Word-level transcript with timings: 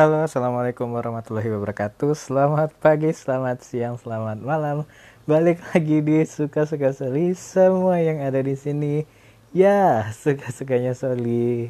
Halo, 0.00 0.24
assalamualaikum 0.24 0.96
warahmatullahi 0.96 1.52
wabarakatuh. 1.52 2.16
Selamat 2.16 2.72
pagi, 2.80 3.12
selamat 3.12 3.60
siang, 3.60 4.00
selamat 4.00 4.40
malam. 4.40 4.88
Balik 5.28 5.60
lagi 5.60 6.00
di 6.00 6.24
suka-suka 6.24 6.96
Soli. 6.96 7.36
Semua 7.36 8.00
yang 8.00 8.16
ada 8.24 8.40
di 8.40 8.56
sini, 8.56 9.04
ya 9.52 10.08
suka-sukanya 10.08 10.96
Soli. 10.96 11.68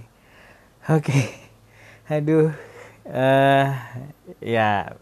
Oke, 0.87 1.27
aduh, 2.07 2.55
uh, 3.11 3.67
ya 4.39 4.95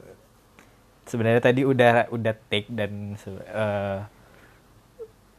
sebenarnya 1.05 1.45
tadi 1.45 1.69
udah 1.69 2.09
udah 2.09 2.33
take 2.49 2.73
dan 2.73 3.13
uh, 3.53 4.09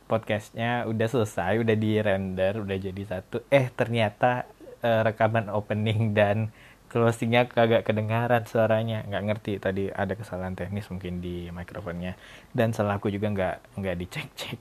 podcastnya 0.05 0.85
udah 0.85 1.07
selesai, 1.09 1.57
udah 1.57 1.73
di 1.73 1.97
render, 1.97 2.53
udah 2.53 2.77
jadi 2.77 3.01
satu. 3.01 3.41
Eh 3.49 3.73
ternyata 3.73 4.45
uh, 4.85 5.01
rekaman 5.09 5.49
opening 5.49 6.13
dan 6.13 6.53
closingnya 6.89 7.45
kagak 7.47 7.85
kedengaran 7.85 8.43
suaranya. 8.49 9.05
Nggak 9.05 9.23
ngerti 9.29 9.51
tadi 9.61 9.83
ada 9.93 10.17
kesalahan 10.17 10.57
teknis 10.57 10.89
mungkin 10.89 11.21
di 11.21 11.53
mikrofonnya. 11.53 12.17
Dan 12.51 12.73
salah 12.75 12.97
aku 12.97 13.13
juga 13.13 13.29
nggak 13.29 13.79
nggak 13.79 13.95
dicek 14.01 14.27
cek 14.35 14.59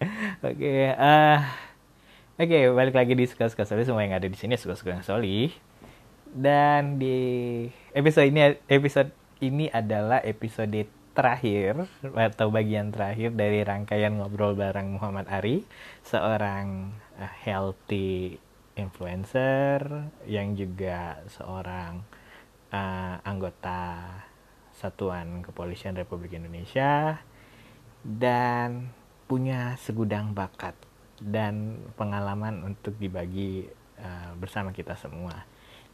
oke 0.44 0.56
okay, 0.56 0.96
uh, 0.96 1.44
oke 2.40 2.48
okay, 2.48 2.72
balik 2.72 2.96
lagi 2.96 3.12
di 3.12 3.28
suka 3.28 3.52
suka 3.52 3.68
soli 3.68 3.84
semua 3.84 4.00
yang 4.00 4.16
ada 4.16 4.24
di 4.24 4.36
sini 4.36 4.56
suka 4.56 4.72
suka 4.76 5.04
soli 5.04 5.52
dan 6.32 6.96
di 6.96 7.66
episode 7.92 8.32
ini 8.32 8.56
episode 8.64 9.12
ini 9.44 9.68
adalah 9.68 10.24
episode 10.24 10.88
terakhir 11.12 11.84
atau 12.16 12.48
bagian 12.48 12.94
terakhir 12.94 13.34
dari 13.36 13.60
rangkaian 13.60 14.16
ngobrol 14.16 14.56
bareng 14.56 14.96
Muhammad 14.96 15.28
Ari 15.28 15.68
seorang 16.06 16.96
uh, 17.20 17.32
healthy 17.44 18.40
influencer 18.78 20.10
yang 20.26 20.54
juga 20.54 21.22
seorang 21.26 22.02
uh, 22.70 23.16
anggota 23.26 24.06
Satuan 24.74 25.44
Kepolisian 25.44 25.98
Republik 25.98 26.32
Indonesia 26.38 27.20
dan 28.00 28.88
punya 29.28 29.76
segudang 29.76 30.32
bakat 30.32 30.72
dan 31.20 31.84
pengalaman 32.00 32.64
untuk 32.64 32.96
dibagi 32.96 33.68
uh, 34.00 34.32
bersama 34.40 34.72
kita 34.72 34.96
semua. 34.96 35.44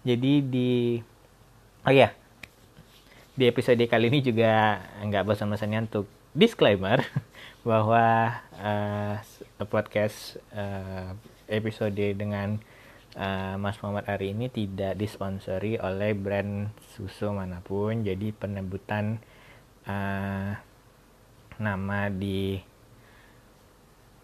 Jadi 0.07 0.39
di 0.47 1.03
oh 1.83 1.93
ya 1.93 2.15
di 3.37 3.45
episode 3.45 3.83
kali 3.91 4.09
ini 4.09 4.23
juga 4.23 4.81
nggak 5.03 5.27
bosan-bosannya 5.27 5.91
untuk 5.91 6.07
disclaimer 6.33 7.03
bahwa 7.69 8.39
uh, 8.57 9.19
podcast 9.67 10.39
uh, 10.55 11.13
episode 11.47 11.99
dengan 12.15 12.59
uh, 13.17 13.55
Mas 13.59 13.79
Muhammad 13.81 14.07
Ari 14.07 14.35
ini 14.35 14.51
tidak 14.53 14.99
disponsori 14.99 15.81
oleh 15.81 16.13
brand 16.13 16.71
susu 16.95 17.33
mana 17.33 17.65
pun. 17.65 18.05
Jadi 18.05 18.35
penebutan 18.35 19.19
uh, 19.87 20.53
nama 21.57 22.01
di 22.13 22.61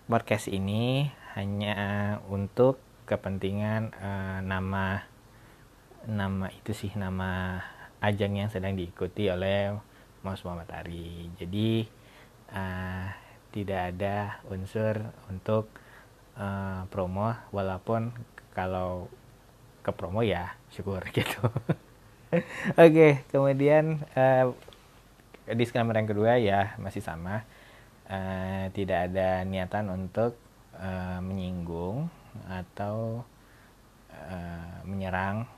podcast 0.05 0.53
ini 0.53 1.09
hanya 1.33 2.21
untuk 2.29 2.77
kepentingan 3.09 3.97
uh, 3.97 4.39
nama 4.45 5.09
nama 6.05 6.47
itu 6.53 6.77
sih 6.77 6.93
nama 6.99 7.63
ajang 8.03 8.37
yang 8.37 8.51
sedang 8.51 8.75
diikuti 8.75 9.31
oleh 9.33 9.73
Mas 10.21 10.43
Muhammad 10.43 10.69
Ari 10.69 11.31
jadi 11.39 11.87
uh, 12.53 13.07
tidak 13.55 13.81
ada 13.95 14.43
unsur 14.51 15.13
untuk 15.33 15.71
uh, 16.37 16.85
promo 16.89 17.35
walaupun 17.51 18.13
kalau 18.53 19.09
ke 19.83 19.91
promo 19.91 20.23
ya 20.23 20.55
syukur 20.71 21.03
gitu. 21.17 21.43
Oke 22.33 22.41
okay, 22.77 23.13
kemudian 23.29 24.01
uh, 24.17 24.55
disclaimer 25.53 25.97
yang 25.97 26.09
kedua 26.09 26.39
ya 26.41 26.77
masih 26.81 27.05
sama. 27.05 27.45
Uh, 28.09 28.69
tidak 28.77 29.09
ada 29.09 29.41
niatan 29.47 29.89
untuk 29.89 30.37
uh, 30.77 31.19
menyinggung 31.25 32.13
atau 32.49 33.25
uh, 34.13 34.77
menyerang 34.85 35.49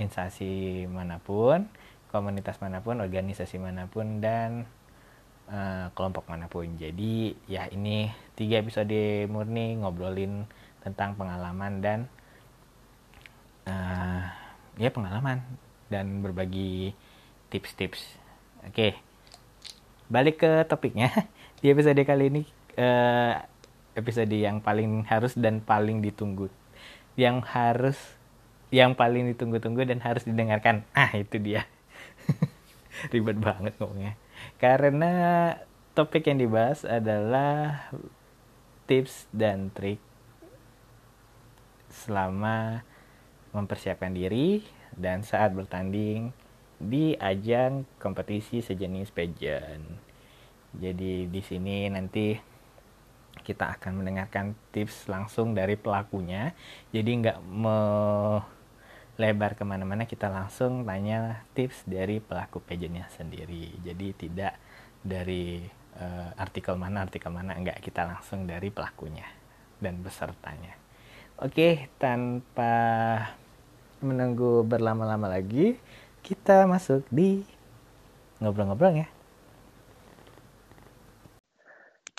instansi 0.00 0.88
mana 0.90 1.20
pun 1.22 1.70
komunitas 2.10 2.58
mana 2.58 2.82
pun 2.82 2.98
organisasi 2.98 3.62
mana 3.62 3.86
pun 3.86 4.18
dan 4.18 4.66
uh, 5.46 5.86
kelompok 5.94 6.26
mana 6.26 6.50
pun. 6.50 6.66
Jadi 6.74 7.38
ya 7.46 7.70
ini 7.70 8.10
tiga 8.40 8.64
episode 8.64 9.28
murni 9.28 9.76
ngobrolin 9.76 10.48
tentang 10.80 11.12
pengalaman 11.12 11.84
dan 11.84 11.98
uh, 13.68 14.24
ya 14.80 14.88
pengalaman 14.88 15.44
dan 15.92 16.24
berbagi 16.24 16.96
tips-tips. 17.52 18.16
Oke, 18.64 18.96
balik 20.08 20.40
ke 20.40 20.64
topiknya 20.64 21.12
di 21.60 21.68
episode 21.68 22.00
kali 22.00 22.32
ini 22.32 22.42
uh, 22.80 23.44
episode 23.92 24.32
yang 24.32 24.64
paling 24.64 25.04
harus 25.04 25.36
dan 25.36 25.60
paling 25.60 26.00
ditunggu, 26.00 26.48
yang 27.20 27.44
harus 27.44 28.00
yang 28.72 28.96
paling 28.96 29.28
ditunggu-tunggu 29.36 29.84
dan 29.84 30.00
harus 30.00 30.24
didengarkan. 30.24 30.88
Ah 30.96 31.12
itu 31.12 31.36
dia, 31.36 31.68
ribet 33.12 33.36
banget 33.36 33.76
ngomongnya. 33.76 34.16
Karena 34.56 35.12
topik 35.92 36.24
yang 36.30 36.40
dibahas 36.40 36.86
adalah 36.86 37.90
tips 38.90 39.30
dan 39.30 39.70
trik 39.70 40.02
selama 41.94 42.82
mempersiapkan 43.54 44.10
diri 44.10 44.66
dan 44.98 45.22
saat 45.22 45.54
bertanding 45.54 46.34
di 46.82 47.14
ajang 47.14 47.86
kompetisi 48.02 48.58
sejenis 48.58 49.14
pageant. 49.14 49.86
Jadi 50.74 51.30
di 51.30 51.38
sini 51.38 51.86
nanti 51.86 52.34
kita 53.46 53.78
akan 53.78 54.02
mendengarkan 54.02 54.58
tips 54.74 55.06
langsung 55.06 55.54
dari 55.54 55.78
pelakunya. 55.78 56.50
Jadi 56.90 57.10
nggak 57.22 57.46
melebar 57.46 58.42
ke 59.54 59.62
mana-mana, 59.62 60.02
kita 60.02 60.26
langsung 60.26 60.82
tanya 60.82 61.46
tips 61.54 61.86
dari 61.86 62.18
pelaku 62.18 62.58
pageantnya 62.58 63.06
sendiri. 63.14 63.70
Jadi 63.86 64.18
tidak 64.18 64.58
dari 65.06 65.78
uh, 65.98 66.30
artikel 66.38 66.78
mana 66.78 67.02
artikel 67.02 67.32
mana, 67.32 67.56
nggak 67.56 67.82
kita 67.82 68.06
langsung 68.06 68.46
dari 68.46 68.68
pelakunya 68.70 69.26
dan 69.80 69.98
pesertanya. 70.04 70.76
Oke, 71.40 71.88
tanpa 71.96 72.76
menunggu 74.04 74.60
berlama-lama 74.62 75.32
lagi, 75.32 75.80
kita 76.20 76.68
masuk 76.68 77.04
di 77.08 77.40
ngobrol-ngobrol 78.44 79.00
ya. 79.00 79.08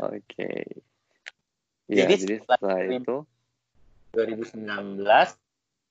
Oke. 0.02 0.82
Ya, 1.86 2.10
jadi, 2.10 2.14
jadi 2.18 2.36
setelah 2.42 2.82
itu 2.90 3.16
2019 4.18 4.98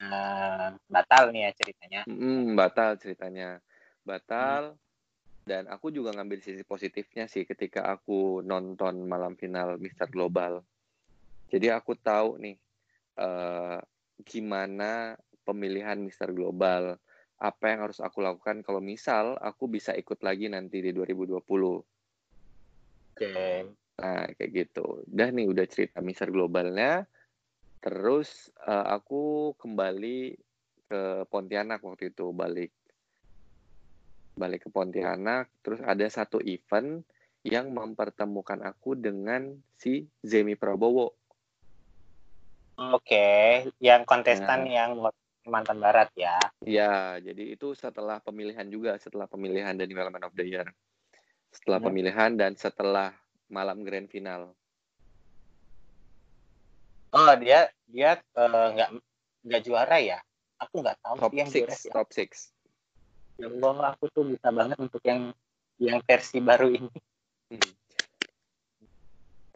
uh, 0.03 0.69
batal 0.91 1.25
nih 1.31 1.43
ya 1.47 1.51
ceritanya. 1.55 2.01
Hmm, 2.11 2.59
batal 2.59 2.99
ceritanya. 2.99 3.63
Batal 4.03 4.75
hmm. 4.75 4.90
Dan 5.51 5.67
aku 5.67 5.91
juga 5.91 6.15
ngambil 6.15 6.39
sisi 6.39 6.63
positifnya 6.63 7.27
sih 7.27 7.43
ketika 7.43 7.91
aku 7.91 8.39
nonton 8.47 9.03
malam 9.03 9.35
final 9.35 9.75
Mister 9.83 10.07
Global. 10.07 10.63
Jadi 11.51 11.67
aku 11.75 11.99
tahu 11.99 12.39
nih 12.39 12.55
uh, 13.19 13.83
gimana 14.23 15.19
pemilihan 15.43 15.99
Mister 15.99 16.31
Global. 16.31 16.95
Apa 17.43 17.75
yang 17.75 17.91
harus 17.91 17.99
aku 17.99 18.23
lakukan 18.23 18.63
kalau 18.63 18.79
misal 18.79 19.35
aku 19.43 19.67
bisa 19.67 19.91
ikut 19.99 20.23
lagi 20.23 20.47
nanti 20.47 20.79
di 20.79 20.95
2020. 20.95 21.43
Oke. 21.43 21.83
Okay. 23.19 23.67
Nah, 23.99 24.31
kayak 24.39 24.51
gitu. 24.55 25.03
Udah 25.11 25.29
nih 25.35 25.51
udah 25.51 25.67
cerita 25.67 25.99
Mister 25.99 26.31
Globalnya. 26.31 27.11
Terus 27.83 28.55
uh, 28.71 28.87
aku 28.87 29.53
kembali 29.59 30.39
ke 30.87 31.27
Pontianak 31.27 31.83
waktu 31.83 32.15
itu 32.15 32.31
balik 32.31 32.71
balik 34.39 34.67
ke 34.67 34.69
Pontianak 34.71 35.51
terus 35.61 35.83
ada 35.83 36.07
satu 36.07 36.39
event 36.43 37.03
yang 37.43 37.73
mempertemukan 37.73 38.61
aku 38.65 38.97
dengan 38.97 39.57
si 39.81 40.05
Zemi 40.21 40.55
Prabowo. 40.57 41.17
Oke, 42.81 43.69
yang 43.77 44.09
kontestan 44.09 44.65
nah, 44.65 44.73
yang 44.73 44.91
Kalimantan 45.41 45.81
Barat 45.81 46.09
ya. 46.17 46.37
Iya, 46.61 47.17
jadi 47.25 47.57
itu 47.57 47.73
setelah 47.73 48.21
pemilihan 48.21 48.69
juga, 48.69 49.01
setelah 49.01 49.25
pemilihan 49.25 49.73
dan 49.73 49.89
Development 49.89 50.29
of 50.29 50.37
the 50.37 50.45
Year. 50.45 50.69
Setelah 51.49 51.81
ya. 51.81 51.85
pemilihan 51.89 52.31
dan 52.37 52.53
setelah 52.57 53.17
malam 53.49 53.81
grand 53.83 54.07
final. 54.09 54.53
Oh, 57.11 57.35
dia 57.41 57.73
dia 57.91 58.21
eh, 58.21 58.69
nggak 58.77 58.91
uh, 58.95 59.01
nggak 59.49 59.63
juara 59.65 59.97
ya? 59.99 60.19
Aku 60.61 60.85
nggak 60.85 61.01
tahu 61.01 61.15
top 61.19 61.33
sih 61.33 61.39
yang 61.41 61.51
six, 61.51 61.67
juara 61.89 61.95
Top 61.97 62.09
six. 62.13 62.31
Ya 63.41 63.49
Allah, 63.49 63.97
aku 63.97 64.05
tuh 64.13 64.25
bisa 64.29 64.53
banget 64.53 64.77
untuk 64.77 65.01
yang 65.03 65.33
yang 65.81 66.05
versi 66.05 66.39
baru 66.45 66.69
ini. 66.77 66.93
Hmm. 67.49 67.73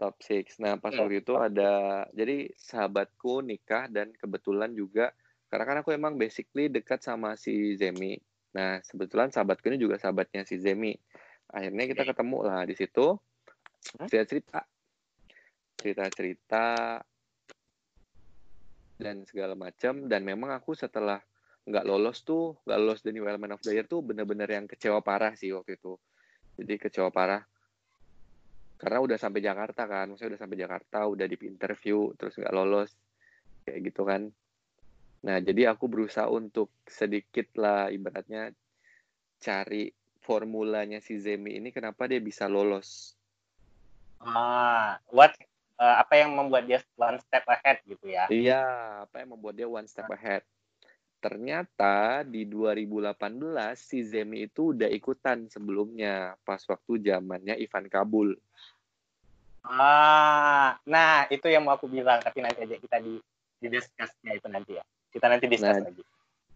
Top 0.01 0.17
six. 0.25 0.57
Nah, 0.57 0.81
pas 0.81 0.97
ya. 0.97 1.05
waktu 1.05 1.21
itu 1.21 1.37
ada 1.37 2.05
jadi 2.17 2.49
sahabatku 2.57 3.45
nikah 3.45 3.87
dan 3.93 4.11
kebetulan 4.17 4.73
juga 4.73 5.13
karena 5.53 5.65
kan 5.69 5.77
aku 5.85 5.93
emang 5.93 6.17
basically 6.17 6.67
dekat 6.73 7.05
sama 7.05 7.37
si 7.37 7.77
Zemi 7.79 8.19
Nah, 8.55 8.79
kebetulan 8.87 9.35
sahabatku 9.35 9.67
ini 9.67 9.83
juga 9.83 9.99
sahabatnya 9.99 10.47
si 10.47 10.63
Zemi. 10.63 10.95
Akhirnya 11.51 11.85
kita 11.91 12.03
ketemu 12.07 12.39
lah 12.47 12.63
di 12.63 12.75
situ. 12.79 13.19
Cerita-cerita. 14.07 14.63
Cerita-cerita 15.75 16.67
dan 18.95 19.27
segala 19.27 19.59
macam 19.59 20.07
dan 20.07 20.23
memang 20.23 20.55
aku 20.55 20.79
setelah 20.79 21.19
nggak 21.65 21.85
lolos 21.89 22.21
tuh 22.29 22.61
nggak 22.69 22.79
lolos 22.79 23.01
The 23.01 23.13
New 23.17 23.25
Element 23.25 23.57
of 23.57 23.63
the 23.65 23.73
Year 23.73 23.89
tuh 23.89 24.05
bener-bener 24.05 24.45
yang 24.45 24.69
kecewa 24.69 25.01
parah 25.01 25.33
sih 25.33 25.53
waktu 25.57 25.81
itu. 25.81 25.97
Jadi 26.61 26.75
kecewa 26.77 27.09
parah. 27.09 27.41
Karena 28.77 29.01
udah 29.01 29.17
sampai 29.17 29.41
Jakarta 29.41 29.89
kan 29.89 30.13
maksudnya 30.13 30.37
udah 30.37 30.43
sampai 30.45 30.59
Jakarta 30.61 30.99
udah 31.09 31.25
di 31.25 31.37
interview 31.49 32.13
terus 32.21 32.37
nggak 32.37 32.53
lolos. 32.53 32.93
Kayak 33.65 33.81
gitu 33.93 34.03
kan. 34.05 34.29
Nah 35.25 35.41
jadi 35.41 35.73
aku 35.73 35.89
berusaha 35.89 36.29
untuk 36.29 36.69
sedikit 36.85 37.49
lah 37.57 37.89
ibaratnya 37.89 38.53
cari 39.41 39.89
formulanya 40.21 41.01
si 41.01 41.17
Zemi 41.17 41.57
ini 41.57 41.73
kenapa 41.73 42.05
dia 42.05 42.21
bisa 42.21 42.45
lolos. 42.45 43.17
Ah 44.21 45.01
what 45.09 45.33
uh, 45.81 45.97
apa 45.97 46.21
yang 46.21 46.37
membuat 46.37 46.69
dia 46.69 46.85
one 47.01 47.17
step 47.25 47.49
ahead 47.49 47.81
gitu 47.89 48.13
ya? 48.13 48.29
Iya 48.29 48.63
apa 49.09 49.25
yang 49.25 49.33
membuat 49.33 49.57
dia 49.57 49.65
one 49.65 49.89
step 49.89 50.13
ahead 50.13 50.45
ternyata 51.25 52.21
di 52.21 52.45
2018 52.45 53.17
si 53.81 54.05
Zemi 54.05 54.45
itu 54.45 54.77
udah 54.77 54.93
ikutan 54.93 55.49
sebelumnya 55.49 56.37
pas 56.45 56.61
waktu 56.69 57.01
zamannya 57.01 57.57
Ivan 57.57 57.89
Kabul. 57.89 58.37
Ah, 59.65 60.77
nah 60.85 61.25
itu 61.33 61.49
yang 61.49 61.65
mau 61.65 61.81
aku 61.81 61.89
bilang 61.89 62.21
tapi 62.21 62.45
nanti 62.45 62.69
aja 62.69 62.77
kita 62.77 63.01
di 63.01 63.17
di 63.57 63.67
discussnya 63.73 64.37
itu 64.37 64.53
nanti 64.53 64.77
ya. 64.77 64.85
Kita 65.09 65.33
nanti 65.33 65.49
discuss 65.49 65.81
nah, 65.81 65.89
lagi. 65.89 66.05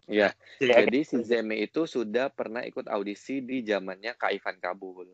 Ya, 0.05 0.29
jadi 0.61 1.01
si 1.01 1.17
Zemi 1.25 1.65
itu 1.65 1.89
sudah 1.89 2.29
pernah 2.29 2.61
ikut 2.61 2.85
audisi 2.85 3.41
di 3.41 3.65
zamannya 3.65 4.13
Kak 4.13 4.37
Ivan 4.37 4.61
Kabul. 4.61 5.09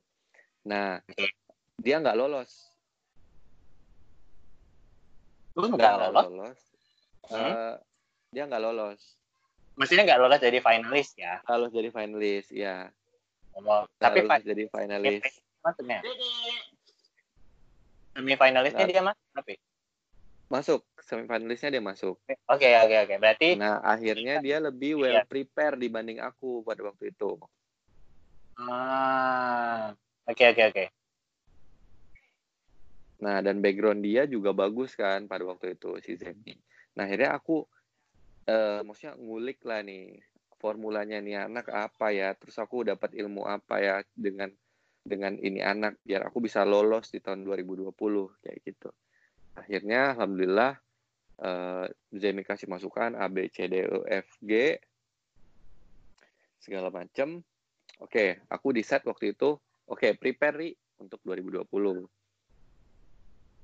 Nah, 0.68 1.00
dia 1.80 1.96
nggak 2.04 2.20
lolos. 2.20 2.52
Lu 5.56 5.72
nggak 5.72 5.96
lolos? 6.12 6.24
lolos. 6.28 6.60
Hmm? 7.32 7.40
Uh, 7.40 7.76
dia 8.36 8.44
nggak 8.52 8.60
lolos 8.60 9.16
maksudnya 9.76 10.04
nggak 10.08 10.20
lolos 10.24 10.42
jadi 10.42 10.60
finalis 10.64 11.10
ya. 11.20 11.40
Lolos 11.48 11.72
jadi 11.72 11.90
finalis 11.92 12.46
ya 12.52 12.90
oh, 13.64 13.88
tapi 14.00 14.28
lolos 14.28 14.44
jadi 14.44 14.64
finalis. 14.68 15.24
Maksudnya? 15.64 16.00
Finalisnya 18.16 18.86
nah, 18.86 18.92
dia 18.92 19.02
masuk 19.04 19.28
tapi? 19.36 19.54
Masuk. 20.48 20.82
Finalisnya 21.06 21.70
dia 21.70 21.84
masuk. 21.84 22.16
Oke 22.26 22.36
okay, 22.50 22.74
oke 22.82 22.88
okay, 22.88 22.98
oke. 22.98 23.08
Okay. 23.08 23.18
berarti 23.22 23.50
nah 23.60 23.78
akhirnya 23.84 24.42
dia 24.42 24.58
lebih 24.58 24.98
well 25.00 25.22
iya. 25.22 25.24
prepare 25.28 25.78
dibanding 25.78 26.18
aku 26.24 26.66
pada 26.66 26.82
waktu 26.84 27.14
itu. 27.14 27.38
Ah 28.56 29.94
oke 30.26 30.36
okay, 30.36 30.48
oke 30.52 30.60
okay, 30.60 30.66
oke. 30.66 30.74
Okay. 30.74 30.88
Nah, 33.16 33.40
dan 33.40 33.64
background 33.64 34.04
dia 34.04 34.28
juga 34.28 34.52
bagus 34.52 34.94
kan 34.94 35.26
pada 35.26 35.48
waktu 35.48 35.80
itu 35.80 35.98
si 36.04 36.20
Zemi. 36.20 36.54
Nah, 37.00 37.08
akhirnya 37.08 37.34
aku 37.34 37.64
uh, 38.50 38.80
maksudnya 38.86 39.14
ngulik 39.18 39.62
lah 39.66 39.82
nih 39.86 40.20
formulanya 40.58 41.22
nih 41.22 41.46
anak 41.46 41.70
apa 41.70 42.12
ya? 42.12 42.34
Terus 42.38 42.58
aku 42.58 42.88
dapat 42.88 43.14
ilmu 43.14 43.46
apa 43.46 43.82
ya 43.82 43.96
dengan 44.16 44.50
dengan 45.06 45.38
ini 45.38 45.62
anak 45.62 46.02
biar 46.02 46.26
aku 46.26 46.42
bisa 46.42 46.66
lolos 46.66 47.14
di 47.14 47.22
tahun 47.22 47.46
2020 47.46 47.94
kayak 48.42 48.58
gitu. 48.66 48.90
Akhirnya 49.54 50.18
alhamdulillah 50.18 50.74
uh, 51.46 51.86
Zemi 52.10 52.42
kasih 52.42 52.66
masukan 52.66 53.14
A 53.14 53.30
B 53.30 53.46
C 53.54 53.70
D 53.70 53.86
E 53.86 54.00
F 54.10 54.28
G 54.42 54.82
segala 56.58 56.90
macam 56.90 57.46
oke 58.02 58.10
okay, 58.10 58.42
aku 58.50 58.74
di 58.74 58.82
set 58.82 59.06
waktu 59.06 59.38
itu. 59.38 59.54
Oke 59.86 60.10
okay, 60.10 60.12
prepare 60.18 60.58
ri 60.58 60.74
untuk 60.98 61.22
2020 61.22 61.70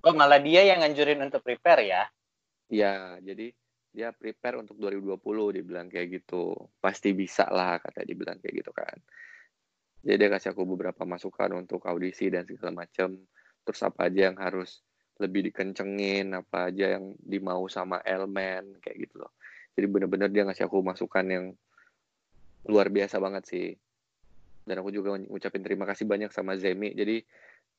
oh 0.02 0.14
malah 0.18 0.42
dia 0.42 0.66
yang 0.66 0.82
nganjurin 0.82 1.22
untuk 1.22 1.46
prepare 1.46 1.82
ya? 1.86 2.04
Ya 2.72 3.18
jadi 3.22 3.54
dia 3.92 4.16
prepare 4.16 4.56
untuk 4.64 4.80
2020 4.80 5.60
dibilang 5.60 5.88
kayak 5.92 6.24
gitu. 6.24 6.56
Pasti 6.80 7.12
bisa 7.12 7.48
lah 7.52 7.78
kata 7.78 8.08
dibilang 8.08 8.40
kayak 8.40 8.56
gitu 8.64 8.72
kan. 8.72 8.98
Jadi 10.02 10.18
dia 10.18 10.30
kasih 10.34 10.56
aku 10.56 10.66
beberapa 10.66 11.06
masukan 11.06 11.54
untuk 11.54 11.86
audisi 11.86 12.32
dan 12.32 12.48
segala 12.48 12.88
macam 12.88 13.14
terus 13.62 13.82
apa 13.86 14.10
aja 14.10 14.34
yang 14.34 14.38
harus 14.42 14.82
lebih 15.22 15.46
dikencengin 15.54 16.34
apa 16.34 16.74
aja 16.74 16.98
yang 16.98 17.14
dimau 17.22 17.70
sama 17.70 18.02
elemen 18.02 18.82
kayak 18.82 19.06
gitu 19.06 19.22
loh. 19.22 19.32
Jadi 19.78 19.86
bener-bener 19.86 20.34
dia 20.34 20.44
ngasih 20.48 20.66
aku 20.66 20.82
masukan 20.82 21.26
yang 21.30 21.46
luar 22.66 22.90
biasa 22.90 23.22
banget 23.22 23.44
sih. 23.46 23.70
Dan 24.66 24.82
aku 24.82 24.90
juga 24.90 25.14
ngucapin 25.20 25.62
terima 25.62 25.86
kasih 25.86 26.10
banyak 26.10 26.34
sama 26.34 26.58
Zemi. 26.58 26.98
Jadi 26.98 27.22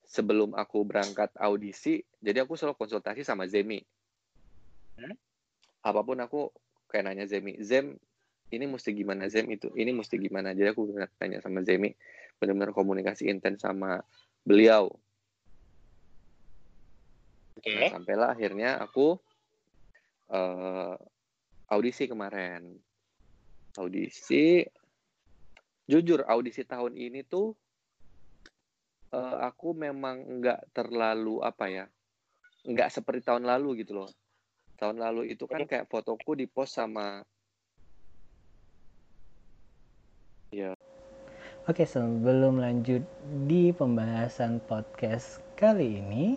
sebelum 0.06 0.54
aku 0.54 0.86
berangkat 0.86 1.34
audisi 1.40 2.02
jadi 2.22 2.46
aku 2.46 2.54
selalu 2.54 2.78
konsultasi 2.78 3.26
sama 3.26 3.50
Zemi. 3.50 3.82
Hmm? 5.00 5.16
Apa 5.82 6.00
pun 6.06 6.18
aku 6.22 6.50
kayak 6.86 7.10
nanya 7.10 7.26
Zemi 7.26 7.58
Zem 7.62 7.98
ini 8.52 8.64
mesti 8.68 8.94
gimana? 8.94 9.26
Zem 9.26 9.48
itu 9.50 9.72
ini 9.74 9.90
mesti 9.90 10.16
gimana? 10.18 10.54
Jadi 10.54 10.68
aku 10.70 10.92
tanya 11.18 11.42
sama 11.42 11.64
Zemi 11.66 11.90
benar-benar 12.38 12.74
komunikasi 12.74 13.30
intens 13.30 13.62
sama 13.62 14.02
beliau. 14.42 14.90
Okay. 17.62 17.86
nah, 17.86 17.94
sampailah 17.94 18.28
akhirnya 18.34 18.82
aku 18.82 19.14
uh, 20.30 20.98
audisi 21.70 22.10
kemarin. 22.10 22.74
Audisi 23.78 24.66
jujur 25.88 26.22
audisi 26.28 26.62
tahun 26.62 26.94
ini 26.94 27.26
tuh 27.26 27.56
uh, 29.12 29.38
aku 29.44 29.74
memang 29.76 30.40
nggak 30.40 30.72
terlalu 30.72 31.42
apa 31.42 31.66
ya 31.68 31.84
nggak 32.62 32.88
seperti 32.88 33.26
tahun 33.26 33.44
lalu 33.44 33.82
gitu 33.82 34.02
loh 34.02 34.10
tahun 34.82 34.98
lalu 34.98 35.30
itu 35.30 35.46
kan 35.46 35.62
kayak 35.62 35.86
fotoku 35.86 36.34
di 36.34 36.50
post 36.50 36.74
sama 36.74 37.22
ya 40.50 40.74
Oke, 41.70 41.86
sebelum 41.86 42.58
lanjut 42.58 43.06
di 43.46 43.70
pembahasan 43.70 44.58
podcast 44.66 45.38
kali 45.54 46.02
ini, 46.02 46.34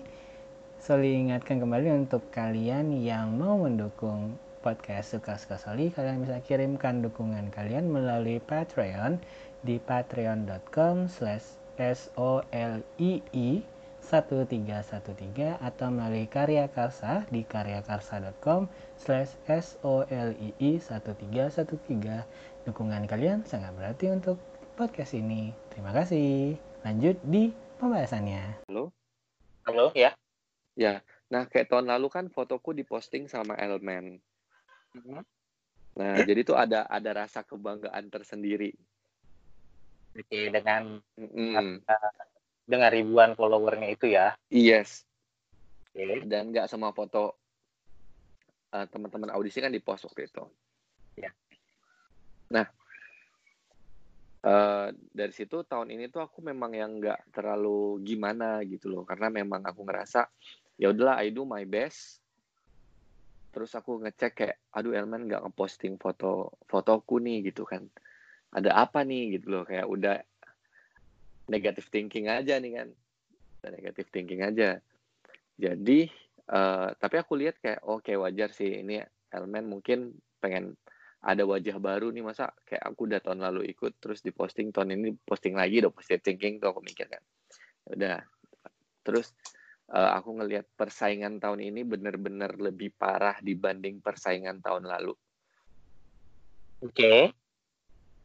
Soli 0.78 1.18
ingatkan 1.18 1.58
kembali 1.58 2.06
untuk 2.06 2.30
kalian 2.30 2.94
yang 2.94 3.34
mau 3.34 3.58
mendukung 3.58 4.38
podcast 4.62 5.18
Suka-Suka 5.18 5.58
Soli, 5.58 5.90
kalian 5.90 6.22
bisa 6.22 6.38
kirimkan 6.46 7.02
dukungan 7.02 7.50
kalian 7.50 7.90
melalui 7.90 8.38
Patreon 8.38 9.18
di 9.66 9.82
patreon.com 9.82 11.10
slash 11.10 11.58
solii 11.82 13.66
1313 14.06 15.58
atau 15.58 15.88
melalui 15.90 16.30
Karya 16.30 16.70
Karsa 16.70 17.26
di 17.34 17.42
karyakarsa.com 17.42 18.70
slash 19.02 19.34
solii 19.50 20.54
1313 20.78 22.70
dukungan 22.70 23.10
kalian 23.10 23.42
sangat 23.50 23.74
berarti 23.74 24.14
untuk 24.14 24.38
podcast 24.78 25.18
ini. 25.18 25.50
Terima 25.74 25.90
kasih. 25.90 26.54
Lanjut 26.86 27.18
di 27.26 27.50
pembahasannya. 27.82 28.70
Halo? 28.70 28.94
Halo 29.66 29.90
ya. 29.98 30.14
Ya 30.78 31.02
nah 31.26 31.50
kayak 31.50 31.74
tahun 31.74 31.90
lalu 31.90 32.08
kan 32.14 32.26
fotoku 32.30 32.72
diposting 32.72 33.26
sama 33.26 33.58
Elman 33.58 34.22
mm-hmm. 34.94 35.22
nah 35.98 36.14
jadi 36.22 36.46
tuh 36.46 36.54
ada 36.54 36.86
ada 36.86 37.12
rasa 37.26 37.42
kebanggaan 37.42 38.12
tersendiri. 38.12 38.76
Oke 40.16 40.48
dengan 40.52 41.00
mm 41.20 41.84
dengan 42.66 42.90
ribuan 42.90 43.38
followernya 43.38 43.90
itu 43.94 44.10
ya. 44.10 44.34
Yes. 44.50 45.06
Okay. 45.94 46.26
Dan 46.26 46.52
nggak 46.52 46.68
semua 46.68 46.92
foto 46.92 47.38
uh, 48.74 48.86
teman-teman 48.90 49.32
audisi 49.32 49.64
kan 49.64 49.72
di 49.72 49.80
post 49.80 50.10
waktu 50.10 50.28
itu. 50.28 50.44
Ya. 51.16 51.32
Nah, 52.52 52.68
uh, 54.44 54.92
dari 54.92 55.32
situ 55.32 55.64
tahun 55.64 55.94
ini 55.94 56.12
tuh 56.12 56.26
aku 56.26 56.44
memang 56.44 56.76
yang 56.76 57.00
nggak 57.00 57.32
terlalu 57.32 58.04
gimana 58.04 58.60
gitu 58.68 58.92
loh, 58.92 59.08
karena 59.08 59.32
memang 59.32 59.64
aku 59.64 59.86
ngerasa 59.88 60.28
ya 60.76 60.92
udahlah 60.92 61.24
I 61.24 61.32
do 61.32 61.48
my 61.48 61.64
best. 61.64 62.20
Terus 63.56 63.72
aku 63.72 64.04
ngecek 64.04 64.32
kayak, 64.36 64.58
aduh 64.76 64.92
Elman 64.92 65.32
nggak 65.32 65.48
ngeposting 65.48 65.96
foto 65.96 66.60
fotoku 66.68 67.24
nih 67.24 67.48
gitu 67.48 67.64
kan. 67.64 67.88
Ada 68.52 68.84
apa 68.84 69.08
nih 69.08 69.40
gitu 69.40 69.48
loh, 69.48 69.64
kayak 69.64 69.88
udah 69.88 70.20
negatif 71.50 71.90
thinking 71.94 72.30
aja 72.30 72.58
nih 72.58 72.82
kan. 72.82 72.90
Negatif 73.66 74.10
thinking 74.14 74.46
aja. 74.46 74.78
Jadi 75.58 76.10
uh, 76.52 76.92
tapi 76.98 77.16
aku 77.18 77.34
lihat 77.40 77.58
kayak 77.62 77.82
oke 77.86 78.06
okay, 78.06 78.16
wajar 78.18 78.52
sih. 78.52 78.82
Ini 78.82 79.02
elemen 79.34 79.70
mungkin 79.70 80.14
pengen 80.42 80.78
ada 81.26 81.42
wajah 81.42 81.82
baru 81.82 82.14
nih 82.14 82.22
masa? 82.22 82.54
Kayak 82.66 82.84
aku 82.86 83.10
udah 83.10 83.20
tahun 83.22 83.42
lalu 83.42 83.66
ikut 83.74 83.98
terus 83.98 84.22
di 84.22 84.30
posting 84.30 84.70
tahun 84.70 84.94
ini 84.94 85.18
posting 85.26 85.58
lagi 85.58 85.82
udah 85.82 85.94
positive 85.94 86.22
thinking 86.22 86.62
tuh 86.62 86.70
aku 86.74 86.86
mikir 86.86 87.10
kan. 87.10 87.24
Ya 87.90 87.92
udah. 87.98 88.18
Terus 89.06 89.34
uh, 89.90 90.12
aku 90.18 90.38
ngelihat 90.38 90.70
persaingan 90.78 91.42
tahun 91.42 91.62
ini 91.62 91.82
bener-bener 91.86 92.54
lebih 92.58 92.94
parah 92.94 93.38
dibanding 93.42 94.02
persaingan 94.02 94.62
tahun 94.62 94.86
lalu. 94.86 95.14
Oke. 96.86 96.92
Okay. 96.94 97.22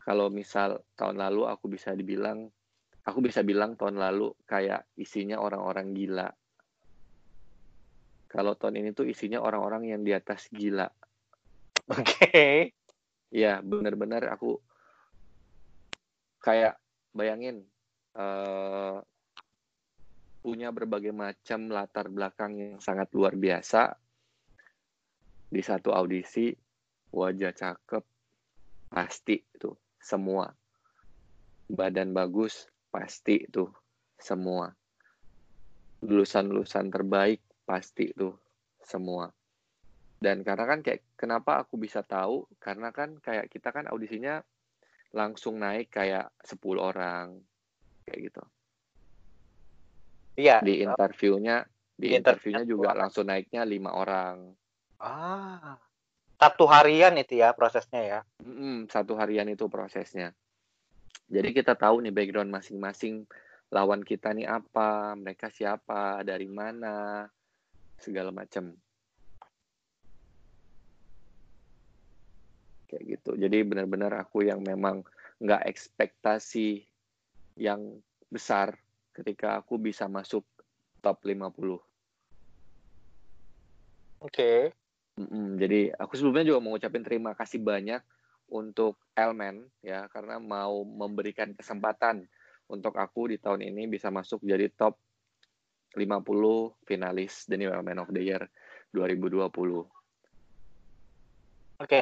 kalau 0.00 0.32
misal 0.32 0.80
tahun 0.96 1.20
lalu 1.20 1.44
aku 1.46 1.68
bisa 1.70 1.92
dibilang 1.92 2.48
aku 3.04 3.18
bisa 3.24 3.40
bilang 3.40 3.76
tahun 3.76 3.96
lalu 3.96 4.32
kayak 4.44 4.84
isinya 4.96 5.40
orang-orang 5.40 5.96
gila. 5.96 6.28
Kalau 8.30 8.54
tahun 8.54 8.84
ini 8.84 8.90
tuh 8.94 9.10
isinya 9.10 9.42
orang-orang 9.42 9.90
yang 9.90 10.02
di 10.06 10.14
atas 10.14 10.46
gila. 10.52 10.86
Oke. 11.90 12.70
Iya, 13.30 13.62
benar-benar 13.62 14.26
aku 14.30 14.58
kayak 16.42 16.78
bayangin 17.14 17.62
eh 18.16 18.98
punya 20.40 20.72
berbagai 20.72 21.12
macam 21.12 21.68
latar 21.68 22.08
belakang 22.08 22.56
yang 22.56 22.80
sangat 22.80 23.12
luar 23.12 23.36
biasa. 23.36 23.92
Di 25.50 25.60
satu 25.60 25.92
audisi 25.92 26.54
wajah 27.12 27.52
cakep 27.52 28.04
pasti 28.88 29.36
itu 29.36 29.70
semua. 30.00 30.48
Badan 31.70 32.14
bagus 32.16 32.66
pasti 32.90 33.46
itu 33.46 33.70
semua. 34.18 34.68
Lulusan-lulusan 36.02 36.90
terbaik 36.90 37.40
pasti 37.64 38.10
itu 38.10 38.34
semua. 38.82 39.30
Dan 40.20 40.44
karena 40.44 40.68
kan 40.68 40.84
kayak 40.84 41.16
kenapa 41.16 41.64
aku 41.64 41.80
bisa 41.80 42.04
tahu? 42.04 42.44
Karena 42.60 42.92
kan 42.92 43.16
kayak 43.22 43.48
kita 43.48 43.72
kan 43.72 43.88
audisinya 43.88 44.44
langsung 45.16 45.56
naik 45.56 45.88
kayak 45.88 46.28
10 46.44 46.76
orang 46.76 47.40
kayak 48.04 48.20
gitu. 48.28 48.42
Iya. 50.40 50.64
di 50.64 50.80
interviewnya 50.80 51.68
di 52.00 52.16
interviewnya 52.16 52.64
juga 52.64 52.96
langsung 52.96 53.28
naiknya 53.28 53.66
lima 53.68 53.92
orang. 53.92 54.56
Ah. 55.00 55.76
Satu 56.40 56.64
harian 56.64 57.12
itu 57.20 57.36
ya 57.36 57.52
prosesnya 57.52 58.00
ya. 58.00 58.20
Mm-mm, 58.40 58.88
satu 58.88 59.12
harian 59.20 59.44
itu 59.52 59.68
prosesnya 59.68 60.32
jadi 61.30 61.54
kita 61.54 61.78
tahu 61.78 62.02
nih 62.02 62.10
background 62.10 62.50
masing-masing 62.50 63.22
lawan 63.70 64.02
kita 64.02 64.34
nih 64.34 64.50
apa 64.50 65.14
mereka 65.14 65.46
siapa 65.46 66.26
dari 66.26 66.50
mana 66.50 67.22
segala 67.94 68.34
macam 68.34 68.74
kayak 72.90 73.04
gitu. 73.06 73.38
Jadi 73.38 73.62
benar-benar 73.62 74.18
aku 74.18 74.42
yang 74.42 74.58
memang 74.58 75.06
nggak 75.38 75.70
ekspektasi 75.70 76.82
yang 77.54 78.02
besar 78.26 78.74
ketika 79.14 79.62
aku 79.62 79.78
bisa 79.78 80.10
masuk 80.10 80.42
top 80.98 81.22
50 81.22 81.78
Oke. 84.20 84.74
Mm-mm, 85.16 85.60
jadi 85.60 85.92
aku 85.94 86.16
sebelumnya 86.16 86.48
juga 86.48 86.58
mau 86.64 86.72
ngucapin 86.74 87.04
terima 87.04 87.32
kasih 87.36 87.60
banyak 87.60 88.00
untuk 88.50 88.98
Elmen 89.14 89.66
ya 89.80 90.10
karena 90.10 90.42
mau 90.42 90.82
memberikan 90.82 91.54
kesempatan 91.54 92.26
untuk 92.70 92.94
aku 92.98 93.34
di 93.34 93.36
tahun 93.38 93.66
ini 93.66 93.90
bisa 93.90 94.10
masuk 94.10 94.42
jadi 94.46 94.70
top 94.70 94.94
50 95.94 96.86
finalis 96.86 97.46
The 97.50 97.58
New 97.58 97.70
Elmen 97.70 97.98
of 97.98 98.14
the 98.14 98.22
Year 98.22 98.46
2020. 98.94 99.50
Oke. 101.82 102.00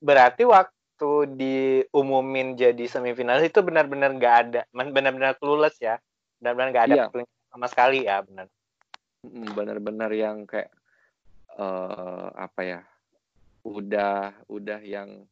Berarti 0.00 0.44
waktu 0.44 1.10
diumumin 1.36 2.56
jadi 2.56 2.84
semifinalis 2.84 3.48
itu 3.48 3.64
benar-benar 3.64 4.12
nggak 4.12 4.36
ada, 4.44 4.60
benar-benar 4.72 5.40
clueless 5.40 5.80
ya. 5.80 5.96
Benar-benar 6.40 6.68
nggak 6.72 6.86
ada 6.92 6.96
Iya. 7.08 7.24
sama 7.48 7.66
sekali 7.68 8.04
ya, 8.04 8.20
benar. 8.20 8.46
Benar-benar 9.56 10.10
yang 10.12 10.44
kayak 10.44 10.72
eh 11.56 12.28
apa 12.36 12.60
ya? 12.60 12.80
Udah 13.64 14.36
udah 14.48 14.80
yang 14.84 15.24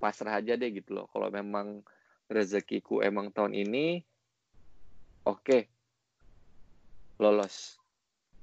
pasrah 0.00 0.40
aja 0.40 0.56
deh 0.56 0.72
gitu 0.72 0.96
loh. 0.96 1.06
Kalau 1.12 1.28
memang 1.28 1.84
rezekiku 2.32 3.04
emang 3.04 3.28
tahun 3.30 3.52
ini 3.52 4.00
oke 5.28 5.58
lolos. 7.20 7.76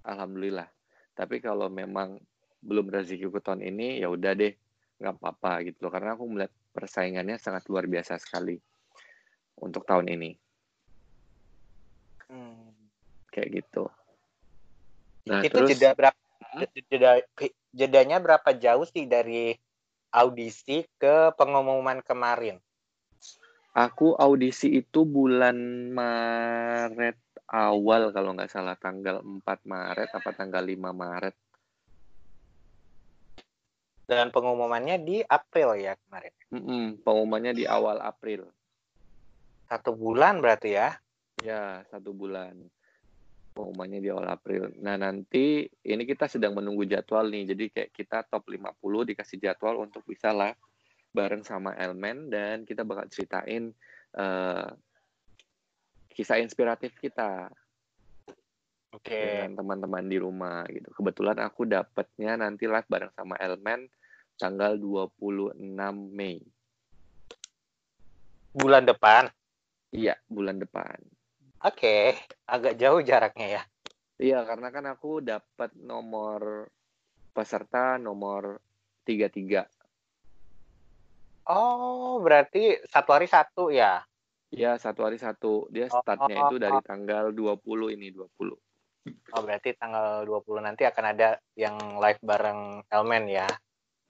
Alhamdulillah. 0.06 0.70
Tapi 1.18 1.42
kalau 1.42 1.68
memang 1.74 2.22
belum 2.62 2.94
rezekiku 2.94 3.42
tahun 3.42 3.66
ini 3.66 4.06
ya 4.06 4.14
udah 4.14 4.38
deh 4.38 4.54
nggak 4.98 5.14
apa-apa 5.18 5.66
gitu 5.66 5.86
loh 5.86 5.92
karena 5.94 6.18
aku 6.18 6.26
melihat 6.26 6.54
persaingannya 6.74 7.38
sangat 7.38 7.70
luar 7.70 7.86
biasa 7.86 8.18
sekali 8.18 8.58
untuk 9.62 9.86
tahun 9.86 10.10
ini 10.10 10.32
Hmm. 12.28 12.76
kayak 13.32 13.50
gitu. 13.64 13.88
Nah, 15.32 15.44
itu 15.44 15.56
terus 15.56 15.70
jeda 15.76 15.96
berapa? 15.96 16.20
Jeda, 16.92 17.12
jedanya 17.72 18.18
berapa 18.20 18.50
jauh 18.56 18.84
sih 18.88 19.08
dari 19.08 19.56
audisi 20.12 20.88
ke 20.98 21.32
pengumuman 21.36 22.00
kemarin? 22.04 22.60
Aku 23.78 24.18
audisi 24.18 24.82
itu 24.82 25.06
bulan 25.06 25.56
Maret 25.94 27.18
awal 27.46 28.10
kalau 28.10 28.34
nggak 28.34 28.50
salah 28.50 28.74
tanggal 28.76 29.22
4 29.22 29.46
Maret 29.64 30.10
apa 30.12 30.30
tanggal 30.34 30.66
5 30.66 30.92
Maret. 30.92 31.36
Dan 34.08 34.32
pengumumannya 34.32 34.98
di 35.04 35.20
April 35.22 35.78
ya 35.78 35.94
kemarin. 36.00 36.34
Mm-mm, 36.50 36.86
pengumumannya 37.04 37.54
di 37.54 37.68
awal 37.68 38.00
April. 38.00 38.48
Satu 39.68 39.94
bulan 39.94 40.40
berarti 40.40 40.80
ya? 40.80 40.96
Ya, 41.44 41.84
satu 41.92 42.16
bulan. 42.16 42.56
Pengumumannya 43.58 43.98
di 43.98 44.10
awal 44.14 44.30
April. 44.30 44.70
Nah, 44.86 45.02
nanti 45.02 45.66
ini 45.66 46.04
kita 46.06 46.30
sedang 46.30 46.54
menunggu 46.54 46.86
jadwal 46.86 47.26
nih. 47.26 47.50
Jadi 47.50 47.74
kayak 47.74 47.90
kita 47.90 48.22
top 48.30 48.46
50 48.54 49.10
dikasih 49.10 49.42
jadwal 49.42 49.82
untuk 49.82 50.06
bisa 50.06 50.30
live 50.30 50.62
bareng 51.10 51.42
sama 51.42 51.74
Elmen 51.74 52.30
dan 52.30 52.62
kita 52.70 52.86
bakal 52.86 53.10
ceritain 53.10 53.74
eh, 54.14 54.70
kisah 56.14 56.38
inspiratif 56.38 56.94
kita. 57.02 57.50
Oke. 58.94 59.14
dengan 59.14 59.54
teman-teman 59.58 60.06
di 60.10 60.18
rumah 60.18 60.66
gitu. 60.70 60.90
Kebetulan 60.90 61.38
aku 61.44 61.66
dapatnya 61.70 62.40
nanti 62.40 62.66
live 62.66 62.88
bareng 62.90 63.14
sama 63.14 63.38
Elmen 63.38 63.86
tanggal 64.38 64.78
26 64.78 65.58
Mei. 66.14 66.42
Bulan 68.54 68.86
depan. 68.86 69.30
Iya, 69.94 70.18
bulan 70.30 70.58
depan. 70.62 71.17
Oke, 71.66 72.14
agak 72.46 72.78
jauh 72.78 73.02
jaraknya 73.02 73.48
ya. 73.50 73.62
Iya, 74.18 74.40
karena 74.46 74.70
kan 74.70 74.86
aku 74.90 75.26
dapat 75.26 75.74
nomor 75.74 76.70
peserta 77.34 77.98
nomor 77.98 78.62
33. 79.06 79.66
Oh, 81.48 82.22
berarti 82.22 82.78
satu 82.86 83.10
hari 83.14 83.26
satu 83.26 83.74
ya? 83.74 84.06
Iya, 84.54 84.78
satu 84.78 85.06
hari 85.06 85.18
satu. 85.18 85.66
Dia 85.74 85.90
Oh, 85.90 86.02
startnya 86.02 86.46
oh, 86.46 86.50
itu 86.50 86.56
dari 86.62 86.80
tanggal 86.86 87.34
20 87.34 87.94
ini, 87.94 88.14
20. 88.14 88.54
Oh, 89.34 89.42
berarti 89.42 89.74
tanggal 89.74 90.28
20 90.28 90.62
nanti 90.62 90.84
akan 90.84 91.06
ada 91.16 91.40
yang 91.58 91.98
live 91.98 92.22
bareng 92.22 92.84
Elmen 92.92 93.26
ya? 93.32 93.48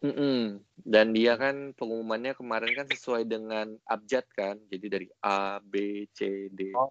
Mm-mm. 0.04 0.62
Dan 0.78 1.16
dia 1.16 1.40
kan 1.40 1.74
pengumumannya 1.74 2.38
kemarin 2.38 2.74
kan 2.76 2.88
sesuai 2.90 3.26
dengan 3.26 3.76
abjad 3.88 4.26
kan. 4.36 4.58
Jadi 4.70 4.86
dari 4.88 5.08
A, 5.26 5.58
B, 5.62 6.06
C, 6.14 6.52
D. 6.54 6.74
Oh. 6.76 6.90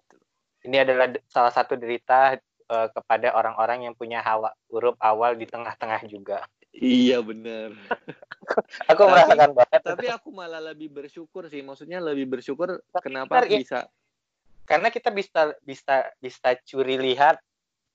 Ini 0.67 0.83
adalah 0.83 1.07
salah 1.25 1.49
satu 1.49 1.79
derita 1.79 2.35
eh, 2.67 2.87
kepada 2.91 3.31
orang-orang 3.31 3.87
yang 3.87 3.95
punya 3.95 4.19
hawa, 4.19 4.51
huruf 4.67 4.99
awal 4.99 5.33
di 5.33 5.47
tengah-tengah 5.47 6.03
juga. 6.05 6.43
Iya, 6.75 7.23
bener. 7.23 7.71
Aku 8.91 9.01
Tapi- 9.01 9.11
merasakan 9.11 9.51
banget. 9.55 9.79
Tapi 9.81 10.07
aku 10.07 10.29
malah 10.29 10.59
lebih 10.61 10.91
bersyukur 10.91 11.47
sih. 11.47 11.63
Maksudnya 11.63 12.03
lebih 12.03 12.27
bersyukur 12.27 12.83
Tapi 12.91 13.03
kenapa 13.03 13.47
ya- 13.47 13.59
bisa 13.59 13.79
Karena 14.67 14.91
kita 14.91 15.15
bisa 15.15 15.55
bisa 15.63 16.11
bisa 16.19 16.49
curi 16.61 16.99
lihat 16.99 17.39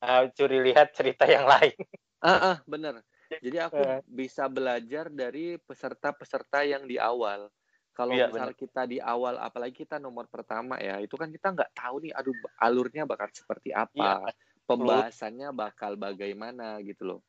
eh, 0.00 0.24
curi 0.32 0.64
lihat 0.64 0.96
cerita 0.96 1.28
yang 1.28 1.44
lain. 1.44 1.76
Ah, 2.24 2.56
ah, 2.56 2.56
bener. 2.64 3.04
Jadi 3.44 3.56
aku 3.60 3.80
Eh. 3.80 4.00
bisa 4.04 4.48
belajar 4.48 5.08
dari 5.08 5.60
peserta-peserta 5.60 6.64
yang 6.64 6.88
di 6.88 6.96
awal. 6.96 7.52
Kalau 7.92 8.14
Iya, 8.16 8.26
misal 8.28 8.50
kita 8.56 8.82
di 8.88 8.98
awal, 8.98 9.34
apalagi 9.36 9.84
kita 9.84 9.96
nomor 10.00 10.24
pertama 10.34 10.80
ya, 10.80 10.96
itu 11.04 11.12
kan 11.20 11.28
kita 11.28 11.52
nggak 11.52 11.70
tahu 11.76 11.96
nih, 12.08 12.12
aduh 12.16 12.36
alurnya 12.56 13.04
bakal 13.04 13.28
seperti 13.32 13.70
apa, 13.76 13.92
Iya, 13.94 14.32
pembahasannya 14.68 15.48
bakal 15.52 15.92
bagaimana 16.00 16.80
gitu 16.88 17.04
loh. 17.04 17.20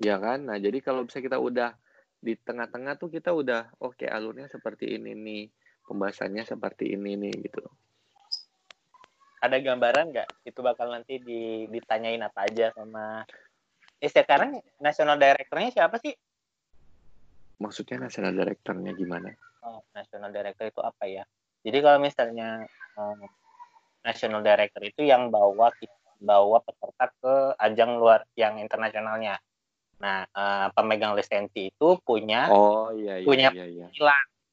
Ya 0.00 0.16
kan? 0.24 0.38
Nah, 0.48 0.56
jadi 0.64 0.78
kalau 0.86 1.04
bisa 1.08 1.20
kita 1.20 1.36
udah 1.48 1.70
di 2.26 2.32
tengah-tengah 2.46 2.94
tuh 3.00 3.10
kita 3.12 3.30
udah 3.40 3.60
oke 3.82 4.06
alurnya 4.16 4.46
seperti 4.48 4.84
ini 4.96 5.12
nih, 5.26 5.42
pembahasannya 5.86 6.44
seperti 6.48 6.84
ini 6.96 7.10
nih 7.22 7.34
gitu 7.50 7.58
loh. 7.64 7.74
ada 9.42 9.58
gambaran 9.58 10.14
nggak? 10.14 10.28
Itu 10.46 10.62
bakal 10.62 10.94
nanti 10.94 11.18
di- 11.18 11.66
ditanyain 11.66 12.22
apa 12.22 12.46
aja 12.46 12.70
sama 12.78 13.26
Eh 14.02 14.10
sekarang 14.10 14.58
national 14.82 15.14
directornya 15.14 15.70
siapa 15.70 15.96
sih? 16.02 16.10
Maksudnya 17.62 18.10
national 18.10 18.34
directornya 18.34 18.90
gimana? 18.98 19.30
Oh, 19.62 19.78
national 19.94 20.34
director 20.34 20.66
itu 20.66 20.80
apa 20.82 21.04
ya? 21.06 21.22
Jadi 21.62 21.78
kalau 21.78 21.98
misalnya 22.02 22.66
eh, 22.98 23.26
national 24.02 24.42
director 24.42 24.82
itu 24.82 25.06
yang 25.06 25.30
bawa 25.30 25.70
bawa 26.22 26.58
peserta 26.62 27.06
ke 27.18 27.34
ajang 27.58 27.98
luar 27.98 28.26
yang 28.34 28.58
internasionalnya. 28.58 29.38
Nah, 30.02 30.26
uh, 30.34 30.66
pemegang 30.74 31.14
lisensi 31.14 31.70
itu 31.70 31.88
punya 32.02 32.50
Oh 32.50 32.90
iya 32.90 33.22
iya 33.22 33.26
punya 33.26 33.48
iya 33.54 33.66
iya. 33.70 33.86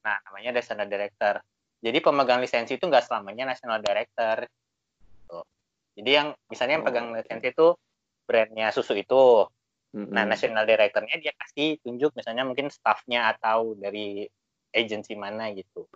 Nah, 0.06 0.18
namanya 0.30 0.62
national 0.62 0.86
director. 0.86 1.42
Jadi 1.82 1.98
pemegang 2.02 2.42
lisensi 2.42 2.78
itu 2.78 2.86
nggak 2.86 3.06
selamanya 3.10 3.54
national 3.54 3.82
director. 3.82 4.46
Tuh. 5.26 5.46
Jadi 5.98 6.10
yang 6.10 6.28
misalnya 6.50 6.78
yang 6.80 6.86
Oh, 6.86 6.90
pegang 6.90 7.08
oke. 7.10 7.18
lisensi 7.22 7.48
itu 7.50 7.68
brandnya 8.30 8.70
susu 8.70 8.94
itu. 8.94 9.46
Mm-mm. 9.90 10.14
Nah, 10.14 10.22
national 10.22 10.70
directornya 10.70 11.18
dia 11.18 11.34
kasih 11.34 11.82
tunjuk 11.82 12.14
misalnya 12.14 12.46
mungkin 12.46 12.70
staffnya 12.70 13.34
atau 13.34 13.74
dari 13.74 14.30
agensi 14.70 15.18
mana 15.18 15.50
gitu. 15.50 15.90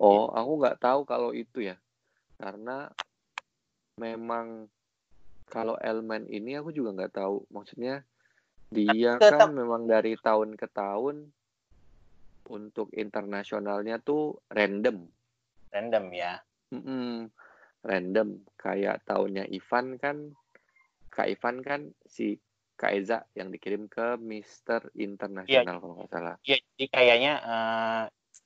Oh, 0.00 0.32
aku 0.32 0.52
nggak 0.64 0.80
tahu 0.80 1.04
kalau 1.04 1.36
itu 1.36 1.68
ya. 1.68 1.76
Karena 2.40 2.88
memang 4.00 4.66
kalau 5.44 5.76
elemen 5.76 6.24
ini 6.32 6.56
aku 6.56 6.72
juga 6.72 6.96
nggak 6.96 7.14
tahu. 7.20 7.44
Maksudnya 7.52 8.00
dia 8.72 9.20
tetap- 9.20 9.52
kan 9.52 9.52
memang 9.52 9.84
dari 9.84 10.16
tahun 10.16 10.56
ke 10.56 10.66
tahun 10.72 11.28
untuk 12.48 12.88
internasionalnya 12.96 14.00
tuh 14.00 14.40
random. 14.48 15.04
Random 15.68 16.04
ya. 16.16 16.40
Mm-mm. 16.72 17.28
Random. 17.84 18.40
Kayak 18.56 19.04
tahunnya 19.04 19.52
Ivan 19.52 20.00
kan, 20.00 20.32
Kak 21.12 21.28
Ivan 21.28 21.60
kan 21.60 21.80
si 22.08 22.40
Kak 22.74 22.92
Eza 22.92 23.22
yang 23.38 23.54
dikirim 23.54 23.86
ke 23.86 24.18
Mister 24.18 24.90
Internasional 24.98 25.78
kalau 25.78 25.94
nggak 25.98 26.10
salah. 26.10 26.36
Iya, 26.42 26.58
jadi 26.74 26.84
kayaknya 26.90 27.32
eh 27.42 28.02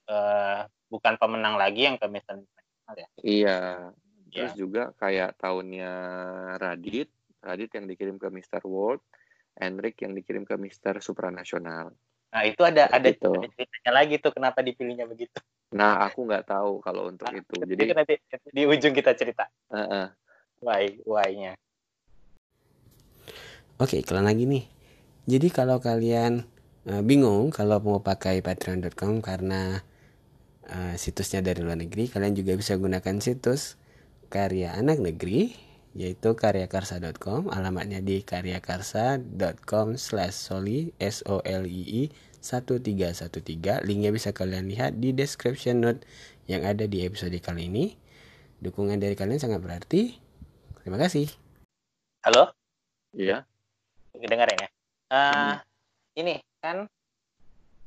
eh, 0.08 0.60
bukan 0.92 1.14
pemenang 1.16 1.56
lagi 1.56 1.88
yang 1.88 1.96
ke 1.96 2.06
Miss 2.08 2.28
International 2.28 2.94
ya. 2.96 3.08
Iya. 3.24 3.58
Iya. 4.28 4.44
Terus 4.44 4.54
juga 4.60 4.82
kayak 5.00 5.40
tahunnya 5.40 5.92
Radit, 6.60 7.08
Radit 7.40 7.70
yang 7.72 7.88
dikirim 7.88 8.20
ke 8.20 8.28
Mister 8.28 8.60
World, 8.68 9.00
Enrik 9.56 9.96
yang 10.04 10.12
dikirim 10.12 10.44
ke 10.44 10.60
Mister 10.60 11.00
Supranasional. 11.00 11.96
Nah, 12.28 12.42
itu 12.44 12.60
ada 12.60 12.92
ada, 12.92 13.08
Gitu. 13.08 13.24
ada 13.24 13.48
ceritanya 13.56 13.92
lagi 13.96 14.20
tuh 14.20 14.36
kenapa 14.36 14.60
dipilihnya 14.60 15.08
begitu. 15.08 15.40
Nah, 15.72 16.04
aku 16.04 16.28
nggak 16.28 16.44
tahu 16.44 16.84
kalau 16.84 17.08
untuk 17.08 17.24
Nah, 17.24 17.40
itu. 17.40 17.56
Jadi 17.56 17.82
nanti 17.96 18.14
di 18.52 18.62
ujung 18.68 18.92
kita 18.92 19.16
cerita 19.16 19.48
eh, 19.72 19.80
eh. 19.80 20.06
why 20.60 20.92
why-nya. 21.08 21.56
Oke, 23.78 24.02
iklan 24.02 24.26
lagi 24.26 24.42
nih. 24.42 24.66
Jadi 25.30 25.54
kalau 25.54 25.78
kalian 25.78 26.42
eh, 26.90 27.02
bingung 27.06 27.54
kalau 27.54 27.78
mau 27.78 28.02
pakai 28.02 28.42
patreon.com 28.42 29.22
karena 29.22 29.86
eh, 30.66 30.98
situsnya 30.98 31.46
dari 31.46 31.62
luar 31.62 31.78
negeri, 31.78 32.10
kalian 32.10 32.34
juga 32.34 32.58
bisa 32.58 32.74
gunakan 32.74 33.22
situs 33.22 33.78
karya 34.34 34.74
anak 34.74 34.98
negeri 34.98 35.54
yaitu 35.96 36.36
karyakarsa.com 36.36 37.48
alamatnya 37.48 38.04
di 38.04 38.20
karyakarsa.com 38.26 39.96
slash 39.96 40.36
soli 40.36 40.92
s 41.00 41.24
o 41.24 41.40
l 41.42 41.64
i 41.64 41.82
i 42.04 42.12
1313 42.42 43.82
linknya 43.82 44.10
bisa 44.14 44.30
kalian 44.30 44.70
lihat 44.70 44.98
di 45.02 45.10
description 45.10 45.82
note 45.82 46.06
yang 46.50 46.62
ada 46.66 46.86
di 46.86 47.06
episode 47.06 47.34
kali 47.38 47.70
ini. 47.70 47.94
Dukungan 48.58 48.98
dari 48.98 49.14
kalian 49.14 49.38
sangat 49.38 49.62
berarti. 49.62 50.18
Terima 50.82 50.98
kasih. 50.98 51.30
Halo, 52.26 52.50
Iya. 53.14 53.57
Dengerin 54.20 54.64
ya. 54.64 54.70
Eh, 55.08 55.30
Hmm. 55.30 55.56
Ini 56.18 56.34
kan 56.58 56.78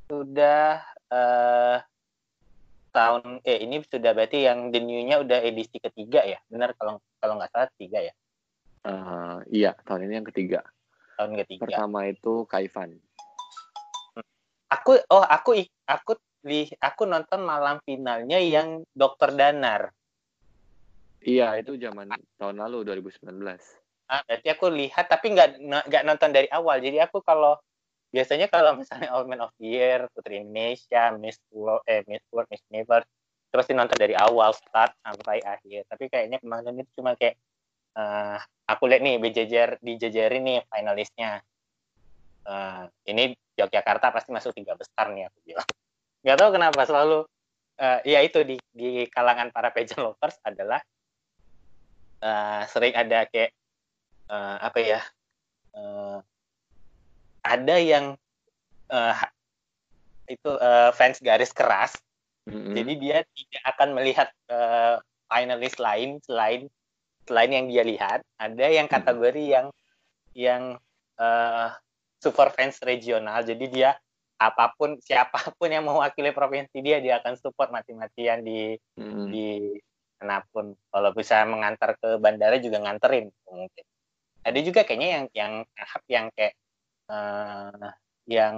sudah 0.08 0.80
eh 1.12 1.78
tahun 2.92 3.40
eh 3.44 3.64
ini 3.64 3.80
sudah 3.84 4.12
berarti 4.12 4.44
yang 4.44 4.68
the 4.68 4.80
new-nya 4.80 5.20
udah 5.20 5.40
edisi 5.40 5.76
ketiga 5.76 6.24
ya, 6.24 6.40
benar 6.48 6.72
kalau 6.76 7.00
kalau 7.20 7.36
nggak 7.36 7.52
salah 7.52 7.68
tiga 7.76 8.00
ya, 8.00 8.12
Eh, 8.82 9.36
iya, 9.52 9.72
tahun 9.84 10.08
ini 10.10 10.14
yang 10.20 10.28
ketiga. 10.28 10.60
tahun 11.16 11.38
ketiga. 11.44 11.62
Pertama 11.68 12.08
itu 12.08 12.44
Kak 12.48 12.60
Ivan. 12.64 12.98
Aku 14.72 14.96
oh 15.12 15.24
aku 15.24 15.60
aku 15.84 16.12
di 16.42 16.66
aku 16.80 17.04
nonton 17.04 17.44
malam 17.44 17.78
finalnya 17.84 18.40
yang 18.40 18.82
Dokter 18.90 19.30
Danar. 19.30 19.92
Iya, 21.22 21.54
itu 21.62 21.78
zaman 21.78 22.10
tahun 22.34 22.56
lalu 22.58 22.82
2019. 22.82 23.22
Ah, 24.10 24.20
berarti 24.26 24.48
aku 24.50 24.66
lihat 24.68 25.06
tapi 25.08 25.32
nggak 25.32 25.48
nggak 25.88 26.02
nonton 26.04 26.30
dari 26.34 26.48
awal. 26.50 26.78
Jadi 26.82 26.98
aku 27.00 27.22
kalau 27.24 27.56
biasanya 28.12 28.46
kalau 28.52 28.76
misalnya 28.76 29.08
All 29.16 29.24
Men 29.24 29.40
of 29.42 29.54
Year, 29.58 30.06
Putri 30.12 30.44
Indonesia, 30.44 31.10
Miss 31.16 31.40
World, 31.50 31.82
eh 31.88 32.04
Miss 32.06 32.22
World, 32.28 32.46
Miss 32.52 32.62
Universe, 32.68 33.08
terus 33.48 33.66
nonton 33.72 33.96
dari 33.96 34.12
awal 34.14 34.52
start 34.52 34.92
sampai 35.00 35.40
akhir. 35.40 35.88
Tapi 35.88 36.04
kayaknya 36.12 36.38
kemarin 36.38 36.76
itu 36.76 36.90
cuma 37.00 37.16
kayak 37.16 37.40
eh, 37.96 38.38
aku 38.68 38.84
lihat 38.88 39.02
nih 39.02 39.16
berjejer 39.18 39.68
dijejerin 39.80 40.44
nih 40.44 40.60
finalisnya. 40.68 41.40
Eh, 42.42 42.84
ini 43.08 43.32
Yogyakarta 43.56 44.12
pasti 44.12 44.30
masuk 44.32 44.52
tiga 44.52 44.76
besar 44.76 45.08
nih 45.12 45.32
aku 45.32 45.38
bilang. 45.48 45.68
Nggak 46.22 46.36
tahu 46.38 46.50
kenapa 46.54 46.80
selalu 46.84 47.18
eh, 47.80 48.00
ya 48.12 48.20
itu 48.20 48.44
di 48.44 48.56
di 48.72 49.08
kalangan 49.08 49.48
para 49.50 49.72
pageant 49.72 50.04
lovers 50.04 50.36
adalah 50.44 50.80
eh, 52.20 52.62
sering 52.68 52.92
ada 52.92 53.24
kayak 53.28 53.56
eh, 54.30 54.56
apa 54.62 54.78
ya 54.78 55.00
eh, 55.74 56.18
ada 57.42 57.76
yang 57.82 58.14
eh, 58.90 59.14
itu 60.30 60.50
eh, 60.58 60.90
fans 60.94 61.18
garis 61.18 61.50
keras. 61.50 61.98
Mm-mm. 62.42 62.74
jadi 62.74 62.92
dia 62.98 63.18
tidak 63.22 63.62
akan 63.70 63.88
melihat 63.94 64.28
eh, 64.50 64.98
finalis 65.30 65.78
lain 65.78 66.18
selain 66.26 66.66
selain 67.22 67.50
yang 67.54 67.66
dia 67.70 67.86
lihat. 67.86 68.20
Ada 68.34 68.66
yang 68.66 68.90
kategori 68.90 69.44
yang 69.46 69.66
yang 70.34 70.62
eh, 71.22 71.68
super 72.18 72.50
fans 72.50 72.82
regional. 72.82 73.46
Jadi 73.46 73.70
dia 73.70 73.94
apa 74.42 74.74
pun 74.74 74.98
siapa 74.98 75.54
pun 75.54 75.70
yang 75.70 75.86
mewakili 75.86 76.34
provinsi 76.34 76.82
dia 76.82 76.98
dia 76.98 77.22
akan 77.22 77.38
support 77.38 77.70
mati-matian 77.70 78.42
di 78.42 78.74
Mm-mm. 78.98 79.30
di 79.30 79.78
mana 80.18 80.42
pun. 80.50 80.74
Kalau 80.74 81.10
bisa 81.14 81.46
mengantar 81.46 81.94
ke 81.94 82.18
bandara 82.18 82.58
juga 82.58 82.82
nganterin 82.82 83.30
mungkin 83.46 83.84
ada 84.42 84.58
juga 84.62 84.82
kayaknya 84.82 85.08
yang 85.08 85.24
yang 85.32 85.52
tahap 85.78 86.02
yang 86.10 86.26
kayak 86.34 86.54
eh, 87.10 87.90
yang 88.26 88.54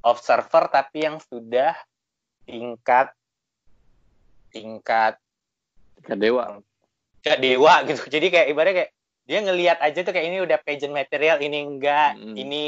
observer 0.00 0.68
tapi 0.72 1.04
yang 1.04 1.20
sudah 1.20 1.76
tingkat 2.48 3.12
tingkat 4.50 5.20
Kak 6.00 6.16
Dewa. 6.16 6.58
kayak 7.20 7.40
dewa 7.44 7.74
gitu 7.84 8.02
jadi 8.08 8.26
kayak 8.32 8.46
ibaratnya 8.48 8.76
kayak 8.80 8.90
dia 9.28 9.38
ngelihat 9.44 9.78
aja 9.84 10.00
tuh 10.00 10.12
kayak 10.16 10.26
ini 10.32 10.38
udah 10.40 10.58
pageant 10.64 10.96
material 10.96 11.38
ini 11.44 11.58
enggak 11.62 12.16
Mm. 12.16 12.34
ini 12.34 12.62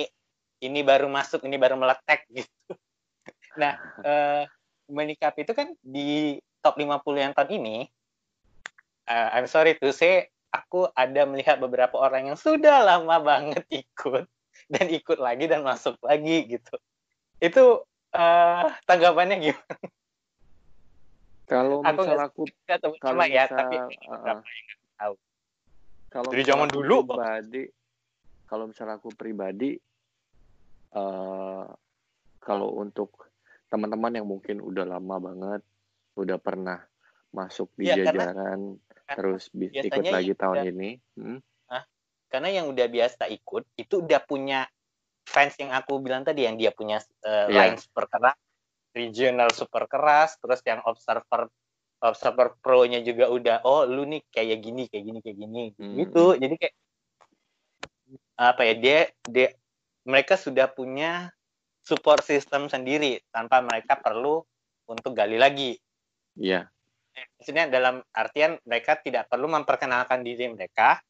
ini 0.62 0.80
baru 0.84 1.08
masuk 1.08 1.42
ini 1.48 1.56
baru 1.56 1.74
meletek 1.80 2.28
gitu 2.28 2.52
nah 3.60 3.80
eh 4.04 4.44
menyikapi 4.92 5.48
itu 5.48 5.56
kan 5.56 5.72
di 5.80 6.36
top 6.60 6.76
50 6.76 7.00
yang 7.16 7.32
tahun 7.32 7.50
ini 7.64 7.76
eh, 9.08 9.28
I'm 9.32 9.48
sorry 9.48 9.74
to 9.80 9.88
say 9.90 10.28
aku 10.52 10.86
ada 10.92 11.24
melihat 11.24 11.56
beberapa 11.56 11.96
orang 11.96 12.30
yang 12.32 12.38
sudah 12.38 12.84
lama 12.84 13.16
banget 13.18 13.64
ikut 13.72 14.28
dan 14.68 14.86
ikut 14.86 15.18
lagi 15.18 15.48
dan 15.48 15.64
masuk 15.64 15.96
lagi 16.04 16.44
gitu. 16.46 16.76
Itu 17.40 17.82
eh 18.12 18.68
tanggapannya 18.84 19.36
gimana? 19.40 19.76
Kalau 21.48 21.80
Aku 21.82 22.00
misal 22.04 22.16
nggak 22.16 22.28
aku 22.32 22.42
kalau 22.68 22.94
cuma 23.00 23.24
ya 23.26 23.44
misal, 23.44 23.58
tapi 23.58 23.76
uh, 24.08 24.40
tahu. 24.96 25.14
Kalau 26.12 26.28
Dari 26.28 26.42
misal 26.44 26.50
zaman 26.52 26.68
dulu, 26.68 26.96
pribadi 27.08 27.62
kalau 28.46 28.64
misal 28.68 28.88
aku 28.92 29.08
pribadi 29.16 29.70
eh 30.92 31.64
kalau 32.42 32.68
untuk 32.76 33.16
teman-teman 33.72 34.12
yang 34.20 34.28
mungkin 34.28 34.60
udah 34.60 34.84
lama 34.84 35.16
banget 35.16 35.62
udah 36.20 36.36
pernah 36.36 36.84
masuk 37.32 37.72
di 37.80 37.88
karena- 37.88 38.12
jajaran 38.12 38.60
Karena- 38.76 38.91
terus 39.18 39.48
ikut 39.52 40.04
lagi 40.08 40.32
tahun 40.36 40.56
udah- 40.58 40.68
ini 40.72 40.90
hmm, 41.18 41.38
karena 42.32 42.48
yang 42.48 42.66
udah 42.72 42.88
biasa 42.88 43.28
ikut 43.28 43.68
itu 43.76 44.00
udah 44.00 44.24
punya 44.24 44.64
fans 45.28 45.52
yang 45.60 45.68
aku 45.76 46.00
bilang 46.00 46.24
tadi 46.24 46.48
yang 46.48 46.56
dia 46.56 46.72
punya 46.72 47.04
uh, 47.28 47.52
Iya. 47.52 47.68
line 47.68 47.76
super 47.76 48.08
keras, 48.08 48.40
regional 48.96 49.52
super 49.52 49.84
keras, 49.84 50.40
terus 50.40 50.64
yang 50.64 50.80
observer 50.88 51.52
observer 52.02 52.56
pro-nya 52.58 53.04
juga 53.04 53.28
udah 53.28 53.56
oh 53.68 53.84
lu 53.84 54.08
nih 54.08 54.24
kayak 54.32 54.58
gini 54.64 54.88
kayak 54.88 55.04
gini 55.04 55.18
kayak 55.20 55.38
gini 55.38 55.64
Hmm. 55.76 55.94
gitu. 56.00 56.24
Jadi 56.40 56.54
kayak 56.56 56.74
apa 58.40 58.62
ya 58.64 58.74
dia 58.80 58.98
dia 59.28 59.48
mereka 60.08 60.34
sudah 60.40 60.66
punya 60.72 61.30
support 61.84 62.24
system 62.24 62.66
sendiri 62.72 63.20
tanpa 63.28 63.60
mereka 63.60 64.00
perlu 64.00 64.40
untuk 64.88 65.12
gali 65.12 65.36
lagi. 65.36 65.76
iya 66.32 66.71
Maksudnya 67.12 67.68
dalam 67.68 68.00
artian 68.16 68.56
mereka 68.64 68.96
tidak 69.00 69.28
perlu 69.28 69.50
memperkenalkan 69.52 70.24
diri 70.24 70.48
mereka. 70.48 71.00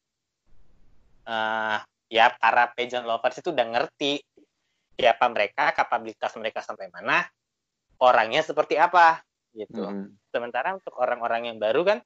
Eh, 1.23 1.77
ya 2.11 2.29
para 2.35 2.69
pageant 2.75 3.07
lovers 3.07 3.39
itu 3.39 3.55
udah 3.55 3.67
ngerti 3.73 4.19
siapa 4.99 5.25
mereka, 5.31 5.73
kapabilitas 5.73 6.35
mereka 6.37 6.61
sampai 6.61 6.91
mana, 6.91 7.25
orangnya 7.97 8.45
seperti 8.45 8.77
apa 8.77 9.23
gitu. 9.55 9.81
Mm-mm. 9.81 10.13
Sementara 10.29 10.75
untuk 10.75 10.93
orang-orang 10.99 11.49
yang 11.49 11.57
baru 11.57 11.81
kan, 11.85 11.99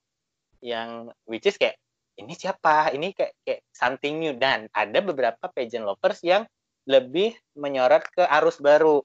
yang 0.64 1.12
which 1.28 1.50
is 1.50 1.58
kayak 1.58 1.76
ini 2.18 2.34
siapa, 2.34 2.94
ini 2.94 3.14
kayak 3.14 3.34
kayak 3.46 3.62
something 3.74 4.18
new 4.18 4.34
dan 4.38 4.66
ada 4.74 5.00
beberapa 5.02 5.50
pageant 5.52 5.86
lovers 5.86 6.22
yang 6.26 6.46
lebih 6.88 7.36
menyorot 7.60 8.08
ke 8.10 8.24
arus 8.24 8.58
baru. 8.64 9.04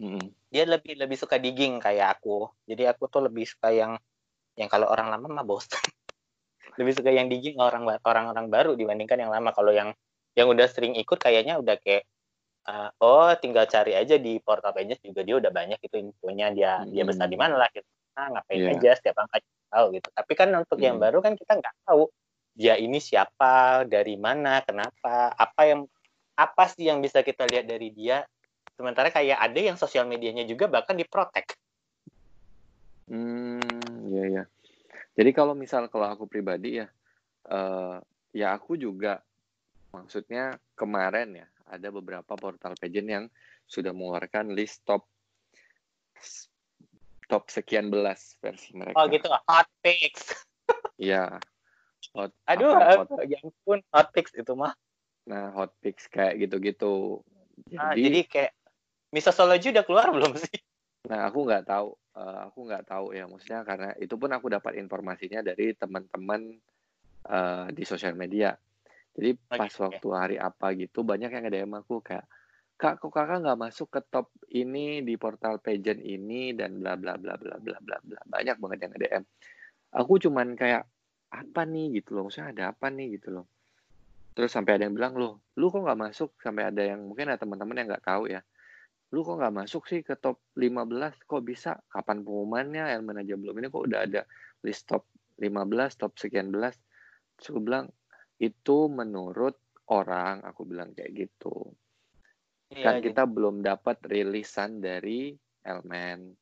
Mm-mm. 0.00 0.32
Dia 0.48 0.64
lebih 0.64 0.96
lebih 0.96 1.16
suka 1.20 1.36
digging 1.36 1.78
kayak 1.78 2.18
aku. 2.18 2.48
Jadi 2.64 2.88
aku 2.88 3.06
tuh 3.06 3.28
lebih 3.28 3.44
suka 3.44 3.68
yang 3.70 4.00
yang 4.56 4.66
kalau 4.72 4.88
orang 4.88 5.12
lama 5.12 5.28
mah 5.28 5.44
bosan. 5.44 5.76
lebih 6.80 6.96
suka 6.96 7.12
yang 7.12 7.28
digging 7.28 7.60
orang 7.60 7.84
orang-orang 8.00 8.48
baru 8.48 8.72
dibandingkan 8.74 9.20
yang 9.20 9.30
lama. 9.30 9.52
Kalau 9.52 9.70
yang 9.70 9.92
yang 10.32 10.48
udah 10.48 10.66
sering 10.72 10.96
ikut 10.96 11.20
kayaknya 11.20 11.60
udah 11.60 11.76
kayak 11.76 12.08
uh, 12.64 12.88
oh 13.02 13.30
tinggal 13.36 13.68
cari 13.68 13.92
aja 13.92 14.16
di 14.16 14.40
portal 14.40 14.72
pages 14.72 14.98
juga 15.04 15.20
dia 15.20 15.36
udah 15.36 15.52
banyak 15.52 15.78
itu 15.84 15.96
infonya 16.00 16.48
dia 16.50 16.72
dia 16.88 17.04
besar 17.04 17.28
di 17.28 17.36
mana 17.36 17.60
lah 17.60 17.68
gitu. 17.70 17.86
Nah, 18.16 18.26
ngapain 18.40 18.58
Iya. 18.58 18.70
aja 18.74 18.90
setiap 18.98 19.16
angka 19.22 19.38
tahu 19.70 19.86
gitu. 19.94 20.08
Tapi 20.10 20.32
kan 20.34 20.48
untuk 20.56 20.78
yang 20.82 20.98
Hmm. 20.98 21.04
baru 21.06 21.18
kan 21.22 21.32
kita 21.38 21.60
nggak 21.60 21.74
tahu 21.86 22.10
dia 22.50 22.74
ini 22.76 22.98
siapa, 22.98 23.86
dari 23.86 24.18
mana, 24.18 24.60
kenapa, 24.66 25.32
apa 25.32 25.62
yang 25.64 25.86
apa 26.34 26.64
sih 26.66 26.90
yang 26.90 26.98
bisa 26.98 27.22
kita 27.22 27.46
lihat 27.46 27.70
dari 27.70 27.94
dia. 27.94 28.26
Sementara 28.80 29.12
kayak 29.12 29.36
ada 29.36 29.60
yang 29.60 29.76
sosial 29.76 30.08
medianya 30.08 30.48
juga 30.48 30.64
bahkan 30.64 30.96
diprotek. 30.96 31.52
Hmm, 33.12 33.60
iya 34.08 34.24
ya. 34.40 34.44
Jadi 35.20 35.36
kalau 35.36 35.52
misal 35.52 35.84
kalau 35.92 36.08
aku 36.08 36.24
pribadi 36.24 36.80
ya, 36.80 36.88
eh 37.52 38.00
ya 38.32 38.56
aku 38.56 38.80
juga, 38.80 39.20
maksudnya 39.92 40.56
kemarin 40.72 41.44
ya 41.44 41.46
ada 41.68 41.92
beberapa 41.92 42.32
portal 42.40 42.72
pageant 42.80 43.08
yang 43.12 43.24
sudah 43.68 43.92
mengeluarkan 43.92 44.56
list 44.56 44.80
top 44.88 45.04
top 47.28 47.52
sekian 47.52 47.92
belas 47.92 48.40
versi 48.40 48.72
mereka. 48.72 48.96
Oh 48.96 49.12
gitu, 49.12 49.28
hot 49.28 49.68
picks. 49.84 50.32
Iya. 51.00 51.36
Hot, 52.12 52.32
Aduh, 52.44 52.76
hot, 52.76 53.08
ya 53.24 53.40
ampun, 53.44 53.80
hot 53.92 54.08
picks 54.12 54.32
itu 54.36 54.52
mah. 54.56 54.72
nah 55.24 55.52
hot 55.52 55.72
picks 55.84 56.08
kayak 56.12 56.44
gitu-gitu. 56.48 57.20
Ah, 57.76 57.92
Jadi, 57.96 58.04
jadi 58.04 58.20
kayak 59.10 59.18
Misosology 59.18 59.74
udah 59.74 59.84
keluar 59.84 60.08
belum 60.14 60.38
sih? 60.38 60.58
nah 61.10 61.26
aku 61.26 61.42
nggak 61.42 61.66
tahu, 61.66 61.88
eh, 62.14 62.38
aku 62.46 62.58
nggak 62.70 62.84
tahu 62.86 63.06
ya, 63.16 63.26
maksudnya 63.26 63.60
karena 63.66 63.90
itu 63.98 64.14
pun 64.14 64.30
aku 64.30 64.46
dapat 64.46 64.78
informasinya 64.78 65.42
dari 65.42 65.74
teman-teman 65.74 66.54
eh, 67.26 67.66
di 67.74 67.82
sosial 67.82 68.14
media. 68.14 68.54
Jadi 69.10 69.34
Oke, 69.34 69.58
pas 69.58 69.72
oke. 69.74 69.82
waktu 69.90 70.08
hari 70.14 70.36
apa 70.38 70.70
gitu 70.78 71.02
banyak 71.02 71.34
yang 71.34 71.42
nge-DM 71.44 71.72
aku 71.82 71.98
kayak 71.98 72.24
Kak, 72.80 72.96
kok 72.96 73.12
kakak 73.12 73.44
nggak 73.44 73.60
masuk 73.60 73.92
ke 73.92 74.00
top 74.08 74.32
ini 74.56 75.04
di 75.04 75.20
portal 75.20 75.60
pageant 75.60 76.00
ini 76.00 76.56
dan 76.56 76.80
bla 76.80 76.96
bla 76.96 77.12
bla 77.20 77.36
bla 77.36 77.60
bla 77.60 77.76
bla 77.76 78.00
bla 78.00 78.20
banyak 78.24 78.56
banget 78.56 78.78
yang 78.80 78.92
nge-DM. 78.96 79.24
Aku 80.00 80.16
cuman 80.16 80.56
kayak 80.56 80.88
apa 81.28 81.62
nih 81.68 82.00
gitu 82.00 82.16
loh, 82.16 82.24
maksudnya 82.24 82.56
ada 82.56 82.64
apa 82.72 82.88
nih 82.88 83.20
gitu 83.20 83.36
loh. 83.36 83.44
Terus 84.32 84.48
sampai 84.48 84.80
ada 84.80 84.88
yang 84.88 84.96
bilang 84.96 85.12
loh, 85.12 85.44
lu 85.60 85.68
kok 85.68 85.84
nggak 85.84 86.00
masuk? 86.00 86.30
Sampai 86.40 86.72
ada 86.72 86.80
yang 86.80 87.04
mungkin 87.04 87.28
ada 87.28 87.36
teman-teman 87.36 87.76
yang 87.76 87.88
nggak 87.92 88.06
tahu 88.06 88.32
ya. 88.32 88.40
Lu 89.10 89.26
kok 89.26 89.42
nggak 89.42 89.56
masuk 89.56 89.82
sih 89.90 90.00
ke 90.06 90.14
top 90.14 90.38
15? 90.54 91.18
Kok 91.26 91.42
bisa? 91.42 91.74
Kapan 91.90 92.22
pengumumannya? 92.22 92.94
Elmen 92.94 93.22
aja 93.22 93.34
belum. 93.34 93.58
Ini 93.58 93.66
kok 93.68 93.84
udah 93.90 94.00
ada 94.06 94.22
list 94.62 94.86
top 94.86 95.06
15, 95.42 95.98
top 95.98 96.14
sekian 96.14 96.54
belas. 96.54 96.78
Terus 97.34 97.46
aku 97.50 97.60
bilang, 97.64 97.90
itu 98.38 98.86
menurut 98.86 99.58
orang, 99.90 100.46
aku 100.46 100.62
bilang 100.62 100.94
kayak 100.94 101.26
gitu. 101.26 101.74
Kan 102.70 103.02
Iya, 103.02 103.10
kita 103.10 103.26
belum 103.26 103.66
dapat 103.66 103.98
rilisan 104.06 104.78
dari 104.78 105.34
Elmen. 105.66 106.38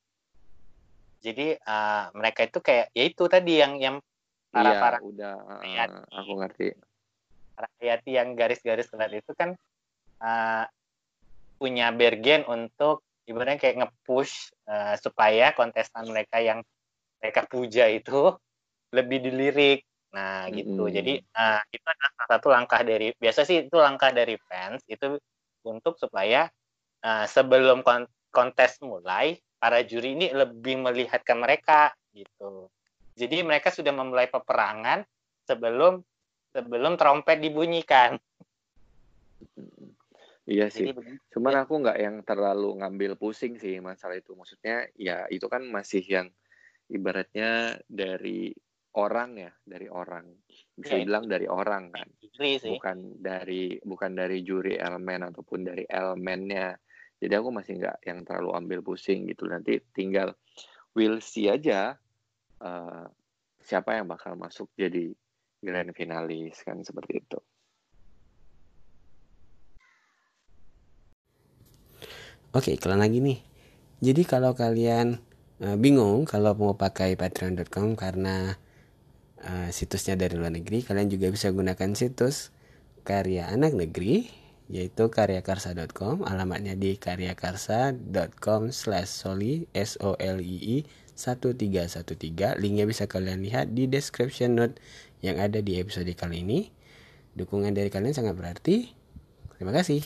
jadi 1.18 1.58
eh, 1.58 2.04
mereka 2.14 2.46
itu 2.46 2.62
kayak 2.62 2.94
ya 2.94 3.04
itu 3.10 3.24
tadi 3.26 3.58
yang 3.58 3.74
yang 3.82 3.96
para 4.54 4.70
Iya, 4.70 4.78
para 4.78 4.98
udah. 5.02 5.34
uh, 5.34 5.62
Lihat. 5.66 5.88
aku 6.14 6.32
ngerti. 6.38 6.66
para 7.58 7.66
hayati 7.82 8.14
yang 8.14 8.38
garis-garis 8.38 8.86
kelat 8.86 9.10
itu 9.18 9.34
kan 9.34 9.50
eh, 10.22 10.64
punya 11.60 11.90
bergen 11.92 12.46
untuk 12.48 13.04
ibaratnya 13.28 13.58
kayak 13.60 13.76
nge-push 13.84 14.54
eh, 14.70 14.94
supaya 15.02 15.52
kontestan 15.52 16.08
mereka 16.08 16.38
yang 16.40 16.62
mereka 17.20 17.44
puja 17.50 17.86
itu 17.90 18.32
lebih 18.96 19.18
dilirik. 19.24 19.78
Nah, 20.16 20.48
gitu. 20.54 20.88
Jadi 20.88 21.20
eh, 21.20 21.60
itu 21.74 21.86
adalah 21.86 22.10
salah 22.16 22.28
satu 22.38 22.48
langkah 22.54 22.80
dari 22.86 23.12
biasa 23.12 23.40
sih 23.44 23.68
itu 23.68 23.76
langkah 23.76 24.10
dari 24.14 24.36
fans 24.48 24.80
itu 24.88 25.18
untuk 25.66 25.98
supaya 26.00 26.48
eh, 27.04 27.26
sebelum 27.28 27.82
kon- 27.86 28.10
kontes 28.32 28.78
mulai 28.84 29.36
para 29.58 29.82
juri 29.82 30.14
ini 30.16 30.26
lebih 30.32 30.78
melihatkan 30.80 31.38
mereka 31.42 31.92
gitu. 32.14 32.70
Jadi 33.18 33.42
mereka 33.42 33.74
sudah 33.74 33.90
memulai 33.90 34.30
peperangan 34.30 35.02
sebelum 35.44 36.00
sebelum 36.54 36.94
trompet 37.00 37.38
dibunyikan. 37.42 38.16
Iya 40.48 40.72
sih. 40.72 40.88
Jadi. 40.88 41.20
Cuman 41.28 41.54
aku 41.60 41.84
nggak 41.84 41.98
yang 42.00 42.16
terlalu 42.24 42.80
ngambil 42.80 43.20
pusing 43.20 43.60
sih 43.60 43.76
masalah 43.84 44.16
itu. 44.16 44.32
Maksudnya 44.32 44.88
ya 44.96 45.28
itu 45.28 45.44
kan 45.44 45.68
masih 45.68 46.00
yang 46.00 46.32
ibaratnya 46.88 47.76
dari 47.84 48.48
orang 48.96 49.36
ya, 49.36 49.52
dari 49.60 49.92
orang. 49.92 50.24
Bisa 50.72 50.96
Ya, 50.96 51.04
bilang 51.04 51.28
dari 51.28 51.44
orang 51.44 51.92
kan. 51.92 52.08
juri 52.16 52.56
sih. 52.56 52.72
Bukan 52.72 53.20
dari 53.20 53.76
bukan 53.84 54.16
dari 54.16 54.40
juri 54.40 54.80
elemen 54.80 55.28
ataupun 55.28 55.68
dari 55.68 55.84
elemennya. 55.84 56.72
Jadi 57.20 57.34
aku 57.36 57.52
masih 57.52 57.76
nggak 57.76 57.98
yang 58.08 58.24
terlalu 58.24 58.50
ambil 58.56 58.80
pusing 58.80 59.28
gitu. 59.28 59.44
Nanti 59.44 59.76
tinggal 59.92 60.32
will 60.96 61.20
see 61.20 61.52
aja 61.52 61.92
eh, 62.64 63.04
siapa 63.60 64.00
yang 64.00 64.08
bakal 64.08 64.32
masuk 64.32 64.72
jadi 64.72 65.12
grand 65.60 65.92
finalis 65.92 66.56
kan 66.64 66.80
seperti 66.80 67.20
itu. 67.20 67.38
Oke, 72.56 72.72
iklan 72.72 73.04
lagi 73.04 73.20
nih. 73.20 73.44
Jadi 74.00 74.22
kalau 74.24 74.56
kalian 74.56 75.20
eh, 75.60 75.76
bingung 75.76 76.24
kalau 76.24 76.56
mau 76.56 76.74
pakai 76.80 77.12
patreon.com 77.18 77.92
karena 77.92 78.56
eh, 79.44 79.68
situsnya 79.68 80.16
dari 80.16 80.40
luar 80.40 80.56
negeri, 80.56 80.80
kalian 80.80 81.12
juga 81.12 81.28
bisa 81.28 81.52
gunakan 81.52 81.92
situs 81.92 82.54
karya 83.04 83.52
anak 83.52 83.76
negeri 83.76 84.28
yaitu 84.68 85.08
karyakarsa.com 85.08 86.28
alamatnya 86.28 86.76
di 86.76 87.00
karyakarsa.com 87.00 88.68
slash 88.68 89.08
soli 89.08 89.64
s 89.72 89.96
o 90.04 90.12
l 90.20 90.44
i 90.44 90.56
i 90.60 90.78
1313 91.16 92.60
linknya 92.60 92.84
bisa 92.84 93.08
kalian 93.08 93.42
lihat 93.42 93.72
di 93.72 93.88
description 93.88 94.60
note 94.60 94.76
yang 95.24 95.40
ada 95.40 95.58
di 95.64 95.80
episode 95.80 96.08
kali 96.14 96.44
ini. 96.44 96.68
Dukungan 97.34 97.74
dari 97.74 97.90
kalian 97.90 98.14
sangat 98.14 98.36
berarti. 98.36 98.92
Terima 99.56 99.72
kasih 99.74 100.04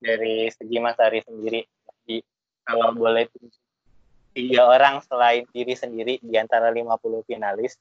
dari 0.00 0.50
segi 0.52 0.76
Mas 0.78 0.98
Ari 1.00 1.20
sendiri. 1.24 1.64
Jadi, 1.64 2.22
kalau 2.66 2.92
boleh 2.92 3.26
tiga 4.36 4.68
orang 4.68 5.00
selain 5.06 5.48
diri 5.50 5.72
sendiri 5.72 6.20
di 6.20 6.34
antara 6.36 6.68
50 6.68 7.24
finalis, 7.24 7.80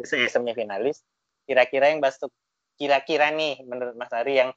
se- 0.00 0.30
semifinalis, 0.32 1.04
kira-kira 1.44 1.92
yang 1.92 2.00
masuk 2.00 2.32
kira-kira 2.76 3.32
nih 3.32 3.64
menurut 3.64 3.96
Mas 3.96 4.12
Ari 4.12 4.36
yang 4.40 4.50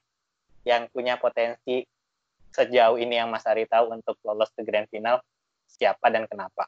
yang 0.68 0.92
punya 0.92 1.16
potensi 1.16 1.88
sejauh 2.52 3.00
ini 3.00 3.16
yang 3.16 3.32
Mas 3.32 3.48
Ari 3.48 3.64
tahu 3.68 3.96
untuk 3.96 4.20
lolos 4.28 4.52
ke 4.52 4.64
grand 4.68 4.88
final 4.92 5.24
siapa 5.70 6.12
dan 6.12 6.28
kenapa? 6.28 6.68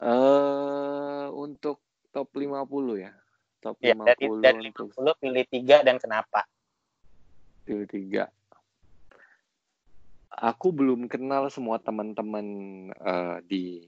eh 0.00 1.26
untuk 1.34 1.84
top 2.08 2.32
50 2.32 2.96
ya. 2.96 3.12
Top 3.60 3.76
Ya, 3.84 3.92
50 3.92 4.08
dari 4.08 4.24
dari 4.40 4.68
untuk 4.72 4.96
50 4.96 5.20
pilih 5.20 5.44
tiga 5.52 5.84
dan 5.84 6.00
kenapa? 6.00 6.48
Til 7.70 7.86
tiga. 7.86 8.26
Aku 10.34 10.74
belum 10.74 11.06
kenal 11.06 11.46
semua 11.54 11.78
teman-teman 11.78 12.46
eh, 12.90 13.36
di 13.46 13.86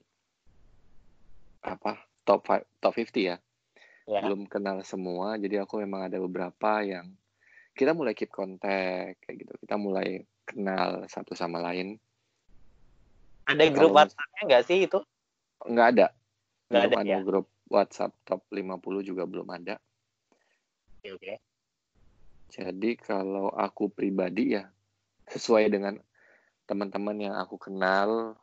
apa 1.67 1.99
top 2.23 2.47
fi- 2.47 2.69
top 2.79 2.95
50 2.95 3.35
ya. 3.35 3.37
Ya. 4.07 4.23
Belum 4.23 4.47
kenal 4.47 4.87
semua, 4.87 5.35
jadi 5.35 5.67
aku 5.67 5.83
memang 5.83 6.07
ada 6.07 6.23
beberapa 6.23 6.79
yang 6.87 7.11
kita 7.75 7.91
mulai 7.91 8.15
keep 8.15 8.31
kontak 8.31 9.19
kayak 9.19 9.35
gitu. 9.43 9.53
Kita 9.67 9.75
mulai 9.75 10.23
kenal 10.47 11.03
satu 11.11 11.35
sama 11.35 11.59
lain. 11.59 11.99
Ada 13.51 13.67
grup 13.75 13.91
Kalau- 13.91 13.99
WhatsApp-nya 13.99 14.43
nggak 14.47 14.63
sih 14.63 14.79
itu? 14.87 14.99
Nggak 15.67 15.87
ada. 15.99 16.07
Nggak 16.71 16.83
Belum 16.87 16.87
ada, 16.87 16.97
ada 17.03 17.11
ya? 17.11 17.19
grup 17.27 17.47
WhatsApp 17.67 18.15
top 18.23 18.47
50 18.55 19.03
juga 19.03 19.27
belum 19.27 19.51
ada. 19.51 19.75
Oke, 21.03 21.19
oke. 21.19 21.35
Jadi 22.53 23.01
kalau 23.01 23.49
aku 23.49 23.89
pribadi 23.89 24.61
ya 24.61 24.69
sesuai 25.33 25.73
dengan 25.73 25.97
teman-teman 26.69 27.17
yang 27.17 27.35
aku 27.41 27.57
kenal, 27.57 28.37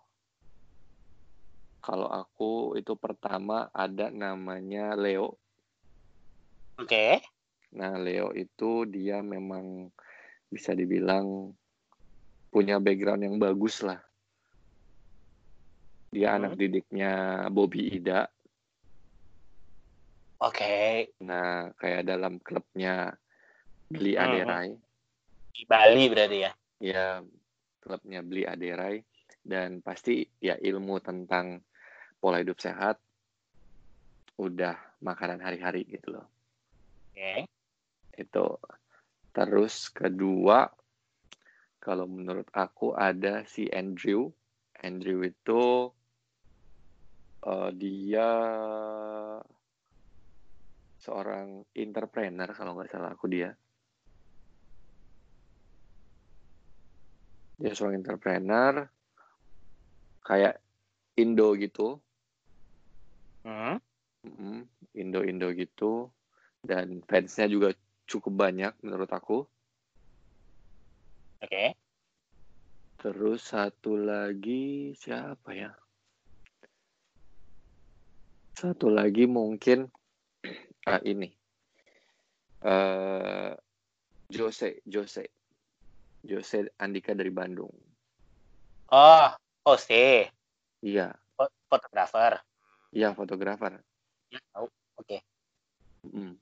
kalau 1.78 2.10
aku 2.10 2.74
itu 2.82 2.98
pertama 2.98 3.70
ada 3.70 4.10
namanya 4.10 4.98
Leo. 4.98 5.38
Oke. 6.82 7.22
Nah 7.78 8.02
Leo 8.02 8.34
itu 8.34 8.90
dia 8.90 9.22
memang 9.22 9.94
bisa 10.50 10.74
dibilang 10.74 11.54
punya 12.50 12.82
background 12.82 13.30
yang 13.30 13.38
bagus 13.38 13.86
lah. 13.86 14.02
Dia 16.10 16.34
Hmm. 16.34 16.38
anak 16.42 16.54
didiknya 16.58 17.46
Bobby 17.54 17.94
Ida. 17.94 18.26
Oke. 20.42 21.14
Nah 21.22 21.70
kayak 21.78 22.10
dalam 22.10 22.42
klubnya 22.42 23.14
Beli 23.90 24.14
Hmm. 24.14 24.24
Aderai. 24.30 24.70
Di 25.50 25.64
Bali 25.66 26.04
berarti 26.08 26.38
ya. 26.46 26.52
Ya, 26.80 27.08
klubnya 27.82 28.22
Beli 28.22 28.46
Aderai 28.46 29.02
dan 29.42 29.82
pasti 29.82 30.24
ya 30.38 30.56
ilmu 30.56 31.02
tentang 31.02 31.66
pola 32.22 32.40
hidup 32.40 32.62
sehat 32.62 33.02
udah 34.40 34.78
makanan 35.04 35.44
hari-hari 35.44 35.84
gitu 35.90 36.16
loh. 36.16 36.28
Oke. 37.12 37.50
Itu. 38.16 38.62
Terus 39.36 39.92
kedua, 39.92 40.70
kalau 41.82 42.06
menurut 42.06 42.48
aku 42.54 42.96
ada 42.96 43.44
si 43.50 43.68
Andrew. 43.74 44.32
Andrew 44.80 45.28
itu 45.28 45.92
eh, 47.44 47.72
dia 47.76 48.30
seorang 51.00 51.68
entrepreneur 51.76 52.48
kalau 52.56 52.80
nggak 52.80 52.92
salah 52.92 53.12
aku 53.12 53.28
dia. 53.28 53.52
Dia 57.60 57.76
seorang 57.76 58.00
entrepreneur 58.00 58.88
kayak 60.24 60.64
Indo 61.20 61.52
gitu. 61.60 62.00
Hmm. 63.44 63.84
Mm, 64.24 64.68
Indo-Indo 65.00 65.52
gitu 65.56 66.12
dan 66.60 67.00
fansnya 67.08 67.48
juga 67.48 67.72
cukup 68.04 68.36
banyak 68.36 68.76
menurut 68.84 69.12
aku. 69.12 69.48
Oke. 71.40 71.76
Terus 73.00 73.40
satu 73.48 73.96
lagi 73.96 74.92
siapa 74.92 75.56
ya? 75.56 75.72
Satu 78.60 78.92
lagi 78.92 79.24
mungkin 79.24 79.88
ah, 80.92 81.00
ini 81.08 81.32
eh 82.60 83.56
Jose 84.28 84.84
Jose 84.84 85.39
Jose 86.26 86.72
Andika 86.76 87.16
dari 87.16 87.32
Bandung. 87.32 87.72
Oh, 88.90 89.30
Jose, 89.64 90.28
Iya, 90.80 91.12
Fo- 91.36 91.54
fotografer. 91.68 92.40
iya 92.90 93.14
fotografer. 93.14 93.78
Ya, 94.32 94.40
tahu. 94.56 94.68
Oke. 95.00 95.22
Mm, 96.08 96.36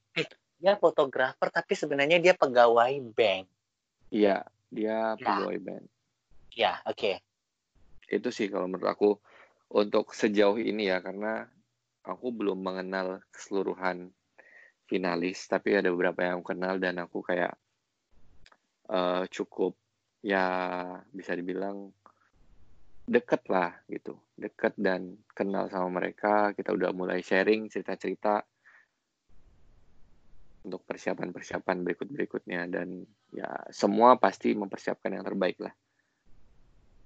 Dia 0.57 0.73
fotografer 0.77 1.49
tapi 1.53 1.73
sebenarnya 1.77 2.17
dia 2.17 2.33
pegawai 2.33 2.93
bank. 3.13 3.45
Iya, 4.09 4.45
dia 4.73 5.13
Ya. 5.13 5.21
pegawai 5.21 5.57
band. 5.61 5.85
Ya, 6.57 6.81
oke. 6.85 7.21
Itu 8.07 8.29
sih 8.33 8.47
kalau 8.49 8.65
menurut 8.71 8.87
aku 8.89 9.09
untuk 9.73 10.15
sejauh 10.15 10.57
ini 10.57 10.87
ya 10.89 11.03
karena 11.03 11.45
aku 12.07 12.31
belum 12.31 12.57
mengenal 12.63 13.19
keseluruhan 13.35 14.09
finalis, 14.87 15.43
tapi 15.51 15.75
ada 15.75 15.91
beberapa 15.91 16.23
yang 16.23 16.39
aku 16.39 16.55
kenal 16.55 16.79
dan 16.79 17.03
aku 17.03 17.19
kayak 17.19 17.53
eh, 18.87 19.23
cukup 19.31 19.75
ya 20.23 20.45
bisa 21.13 21.31
dibilang 21.37 21.93
deket 23.07 23.47
lah 23.47 23.71
gitu, 23.87 24.19
deket 24.35 24.75
dan 24.75 25.15
kenal 25.31 25.71
sama 25.71 26.03
mereka. 26.03 26.51
Kita 26.51 26.75
udah 26.75 26.91
mulai 26.91 27.23
sharing 27.23 27.71
cerita-cerita 27.71 28.43
untuk 30.67 30.83
persiapan-persiapan 30.83 31.87
berikut-berikutnya 31.87 32.67
dan 32.67 33.07
ya 33.31 33.47
semua 33.71 34.19
pasti 34.19 34.51
mempersiapkan 34.51 35.15
yang 35.15 35.23
terbaik 35.23 35.63
lah 35.63 35.71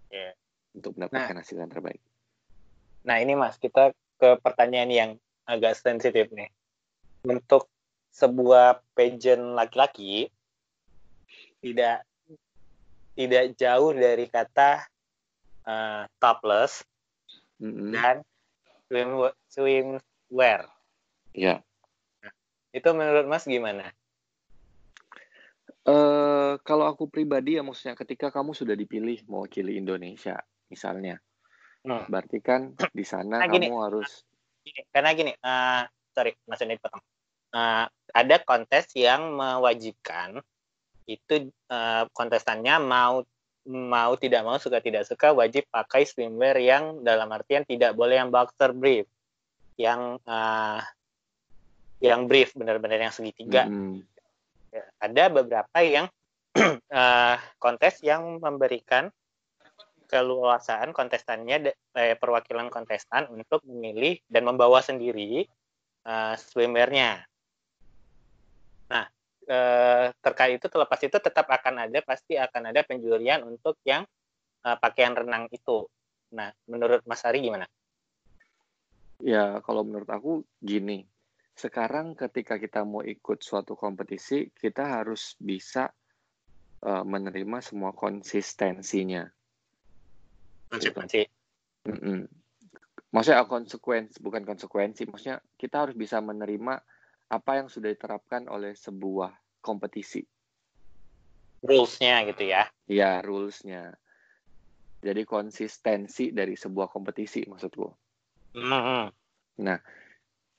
Iya. 0.10 0.34
untuk 0.74 0.98
mendapatkan 0.98 1.38
hasil 1.46 1.62
yang 1.62 1.70
terbaik. 1.70 2.02
Nah, 3.06 3.18
ini 3.22 3.38
Mas, 3.38 3.62
kita 3.62 3.94
ke 4.18 4.30
pertanyaan 4.42 4.92
yang 4.92 5.12
agak 5.46 5.78
sensitif 5.78 6.30
nih. 6.34 6.50
Untuk 7.26 7.70
sebuah 8.12 8.82
pageant 8.98 9.56
laki-laki 9.56 10.30
tidak 11.62 12.04
tidak 13.16 13.44
jauh 13.56 13.94
dari 13.94 14.26
kata 14.28 14.86
eh, 15.70 16.04
topless 16.18 16.82
Mm-mm. 17.62 17.94
dan 17.94 18.26
swim 18.90 19.30
swimwear. 19.48 20.68
Ya. 21.32 21.62
Itu 22.76 22.92
menurut 22.92 23.30
Mas 23.30 23.46
gimana? 23.48 23.94
Eh, 25.82 26.54
kalau 26.62 26.86
aku 26.86 27.10
pribadi 27.10 27.58
ya 27.58 27.66
maksudnya 27.66 27.98
ketika 27.98 28.30
kamu 28.30 28.54
sudah 28.54 28.78
dipilih 28.78 29.26
mewakili 29.26 29.82
Indonesia 29.82 30.38
misalnya, 30.70 31.18
Hmm. 31.82 32.06
berarti 32.06 32.38
kan 32.46 32.78
di 32.94 33.02
sana 33.02 33.42
Nah, 33.42 33.50
gini. 33.50 33.66
kamu 33.66 33.78
harus 33.90 34.22
Gini, 34.62 34.86
karena 34.94 35.10
gini, 35.18 35.34
eh, 35.34 35.84
sorry, 36.14 36.38
Mas 36.46 36.62
ini 36.62 36.78
potong. 36.78 37.02
Eh, 37.52 37.86
ada 38.14 38.36
kontes 38.46 38.94
yang 38.94 39.34
mewajibkan 39.34 40.38
itu 41.06 41.50
eh, 41.50 42.04
kontestannya 42.14 42.78
mau 42.82 43.26
mau 43.70 44.18
tidak 44.18 44.42
mau 44.42 44.58
suka 44.58 44.82
tidak 44.82 45.06
suka 45.06 45.38
wajib 45.38 45.70
pakai 45.70 46.10
swimwear 46.10 46.58
yang 46.58 47.06
dalam 47.06 47.30
artian 47.30 47.62
tidak 47.62 47.94
boleh 47.94 48.18
yang 48.18 48.34
boxer 48.34 48.74
brief, 48.74 49.06
yang 49.78 50.18
eh, 50.26 50.82
yang 52.02 52.26
brief 52.26 52.58
benar-benar 52.58 52.98
yang 52.98 53.14
segitiga. 53.14 53.70
Mm-mm. 53.70 54.02
Ya, 54.74 54.84
ada 54.98 55.24
beberapa 55.30 55.78
yang 55.86 56.10
eh, 56.90 57.38
kontes 57.62 58.02
yang 58.02 58.42
memberikan 58.42 59.14
keluasaan 60.12 60.92
kontestannya 60.92 61.72
eh, 61.96 62.20
perwakilan 62.20 62.68
kontestan 62.68 63.32
untuk 63.32 63.64
memilih 63.64 64.20
dan 64.28 64.44
membawa 64.44 64.84
sendiri 64.84 65.48
eh, 66.04 66.34
swimwear-nya. 66.36 67.24
Eh, 69.42 70.08
terkait 70.22 70.62
itu 70.62 70.70
terlepas 70.70 71.02
itu 71.02 71.18
tetap 71.18 71.50
akan 71.50 71.90
ada 71.90 72.00
pasti 72.06 72.38
akan 72.38 72.70
ada 72.70 72.86
penjurian 72.86 73.42
untuk 73.42 73.82
yang 73.82 74.06
eh, 74.62 74.78
pakaian 74.78 75.18
renang 75.18 75.50
itu. 75.50 75.90
Nah, 76.38 76.54
menurut 76.70 77.02
Mas 77.10 77.26
Ari 77.26 77.42
gimana? 77.42 77.66
Ya, 79.18 79.58
kalau 79.66 79.82
menurut 79.82 80.06
aku 80.10 80.46
gini, 80.62 81.10
sekarang 81.58 82.14
ketika 82.14 82.62
kita 82.62 82.86
mau 82.86 83.02
ikut 83.02 83.42
suatu 83.42 83.74
kompetisi, 83.74 84.54
kita 84.54 85.02
harus 85.02 85.34
bisa 85.42 85.90
eh, 86.86 87.04
menerima 87.04 87.66
semua 87.66 87.98
konsistensinya. 87.98 89.26
Konsekuensi. 90.70 91.22
Mm-mm. 91.90 92.30
Maksudnya 93.12 93.44
konsekuensi, 93.50 94.22
bukan 94.22 94.46
konsekuensi. 94.46 95.10
Maksudnya 95.10 95.42
kita 95.58 95.90
harus 95.90 95.98
bisa 95.98 96.22
menerima 96.22 96.78
apa 97.32 97.64
yang 97.64 97.72
sudah 97.72 97.96
diterapkan 97.96 98.52
oleh 98.52 98.76
sebuah 98.76 99.32
kompetisi. 99.64 100.20
Rules-nya 101.64 102.28
gitu 102.28 102.44
ya. 102.44 102.68
Ya, 102.92 103.24
rules-nya. 103.24 103.96
Jadi 105.00 105.24
konsistensi 105.24 106.36
dari 106.36 106.60
sebuah 106.60 106.92
kompetisi 106.92 107.48
maksudku. 107.48 107.88
Mhm. 108.60 109.16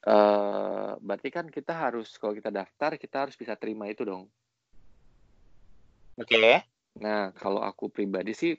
Eh, 0.03 0.93
berarti 0.99 1.29
kan 1.31 1.47
kita 1.47 1.79
harus 1.79 2.19
kalau 2.19 2.35
kita 2.35 2.51
daftar 2.51 2.99
kita 2.99 3.29
harus 3.29 3.39
bisa 3.39 3.55
terima 3.55 3.87
itu 3.87 4.03
dong. 4.03 4.27
Oke. 6.19 6.67
Nah, 6.99 7.31
kalau 7.39 7.63
aku 7.63 7.87
pribadi 7.87 8.35
sih 8.35 8.53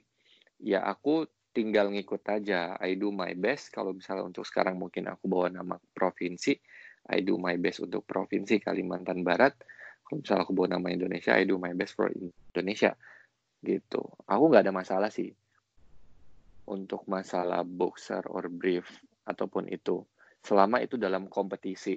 ya 0.56 0.80
aku 0.88 1.28
tinggal 1.52 1.92
ngikut 1.92 2.24
aja. 2.32 2.80
I 2.80 2.96
do 2.96 3.12
my 3.12 3.36
best. 3.36 3.68
Kalau 3.76 3.92
misalnya 3.92 4.24
untuk 4.24 4.48
sekarang 4.48 4.80
mungkin 4.80 5.04
aku 5.04 5.28
bawa 5.28 5.52
nama 5.52 5.76
provinsi, 5.92 6.56
I 7.10 7.20
do 7.20 7.36
my 7.36 7.60
best 7.60 7.84
untuk 7.84 8.08
provinsi 8.08 8.60
Kalimantan 8.64 9.20
Barat. 9.20 9.52
Kalau 10.04 10.20
misalnya 10.20 10.44
aku 10.44 10.52
bawa 10.56 10.76
nama 10.76 10.88
Indonesia, 10.92 11.36
I 11.36 11.44
do 11.44 11.60
my 11.60 11.76
best 11.76 11.96
for 11.96 12.08
Indonesia. 12.08 12.96
Gitu. 13.60 14.00
Aku 14.24 14.48
nggak 14.48 14.68
ada 14.68 14.72
masalah 14.72 15.08
sih 15.12 15.32
untuk 16.64 17.04
masalah 17.04 17.60
boxer 17.64 18.24
or 18.28 18.48
brief 18.48 18.88
ataupun 19.28 19.68
itu. 19.68 20.04
Selama 20.44 20.80
itu 20.80 20.96
dalam 21.00 21.28
kompetisi. 21.28 21.96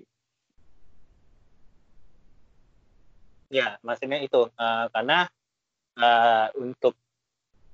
Ya, 3.48 3.80
maksudnya 3.80 4.20
itu 4.20 4.52
eh, 4.52 4.86
karena 4.92 5.28
eh, 5.96 6.48
untuk 6.60 6.96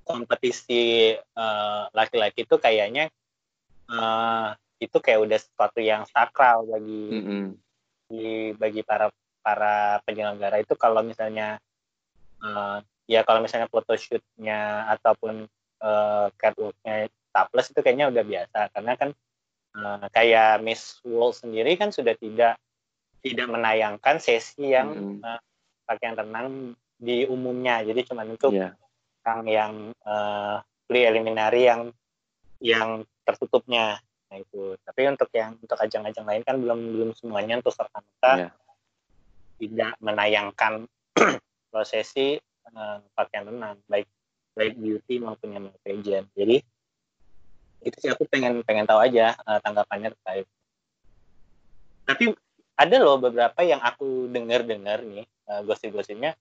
kompetisi 0.06 1.18
eh, 1.18 1.84
laki-laki 1.94 2.46
itu 2.46 2.56
kayaknya 2.62 3.10
eh, 3.90 4.48
itu 4.86 4.98
kayak 5.00 5.20
udah 5.24 5.40
sesuatu 5.40 5.80
yang 5.80 6.04
sakral 6.08 6.64
bagi 6.66 7.04
Mm-mm. 7.14 7.44
di- 8.08 8.54
bagi 8.56 8.82
para 8.84 9.10
para 9.40 10.00
penyelenggara 10.04 10.60
itu 10.60 10.74
kalau 10.76 11.02
misalnya 11.02 11.60
eh, 12.40 12.78
ya 13.08 13.22
kalau 13.24 13.44
misalnya 13.44 13.68
photoshootnya 13.68 14.88
ataupun 14.94 15.48
eh, 15.84 16.28
catwalknya 16.36 17.08
topless 17.34 17.72
itu 17.72 17.80
kayaknya 17.82 18.08
udah 18.12 18.24
biasa 18.24 18.60
karena 18.72 18.94
kan 18.96 19.10
eh, 19.76 20.06
kayak 20.12 20.64
Miss 20.64 21.00
World 21.04 21.36
sendiri 21.36 21.76
kan 21.76 21.92
sudah 21.92 22.16
tidak 22.16 22.56
tidak 23.24 23.48
menayangkan 23.48 24.20
sesi 24.20 24.72
yang 24.72 24.92
Mm-mm. 24.96 25.20
eh, 25.24 25.40
pakaian 25.84 26.16
renang 26.16 26.48
di 26.96 27.28
umumnya 27.28 27.84
jadi 27.84 28.00
cuma 28.08 28.24
untuk 28.24 28.56
Iya. 28.56 28.76
yang 29.24 29.42
yang 29.48 29.74
eh, 29.92 30.58
preliminary 30.88 31.68
yang 31.68 31.92
yang 32.64 33.04
tertutupnya 33.24 34.00
nah 34.34 34.42
itu. 34.42 34.74
Tapi 34.82 35.02
untuk 35.14 35.30
yang 35.38 35.54
untuk 35.62 35.78
ajang-ajang 35.78 36.26
lain 36.26 36.42
kan 36.42 36.58
belum 36.58 36.80
belum 36.98 37.10
semuanya 37.14 37.62
untuk 37.62 37.70
serta 37.70 38.02
merta 38.02 38.32
Iya. 38.34 38.50
tidak 39.62 39.94
menayangkan 40.02 40.74
prosesi 41.72 42.42
uh, 42.74 42.98
pakaian 43.14 43.46
renang 43.54 43.78
baik 43.86 44.10
baik 44.58 44.74
beauty 44.74 45.22
maupun 45.22 45.54
yang 45.54 45.70
pageant 45.86 46.26
jadi 46.34 46.66
itu 47.84 47.98
sih 48.00 48.10
aku 48.10 48.26
pengen 48.26 48.64
pengen 48.64 48.88
tahu 48.88 48.98
aja 49.04 49.36
uh, 49.44 49.60
tanggapannya 49.60 50.16
terkait. 50.16 50.48
Tapi 52.08 52.32
ada 52.80 52.96
loh 53.00 53.20
beberapa 53.20 53.60
yang 53.62 53.80
aku 53.84 54.32
dengar 54.32 54.64
dengar 54.64 55.04
nih 55.04 55.28
uh, 55.52 55.62
gosip-gosipnya. 55.68 56.34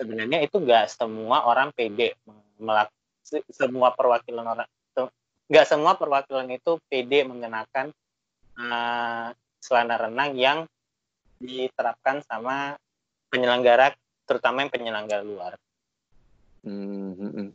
Sebenarnya 0.00 0.42
itu 0.42 0.56
gak 0.62 0.88
semua 0.90 1.44
orang 1.44 1.74
pede 1.76 2.16
melak 2.56 2.88
semua 3.52 3.92
perwakilan 3.92 4.46
orang 4.46 4.68
nggak 5.48 5.66
semua 5.66 5.96
perwakilan 5.96 6.48
itu 6.52 6.76
pede 6.86 7.24
mengenakan 7.24 7.88
uh, 8.60 9.32
celana 9.58 9.96
renang 9.96 10.36
yang 10.36 10.58
diterapkan 11.40 12.20
sama 12.26 12.76
penyelenggara 13.32 13.94
terutama 14.28 14.64
yang 14.64 14.72
penyelenggara 14.72 15.24
luar. 15.24 15.52
Hmm, 16.62 17.16
hmm. 17.16 17.48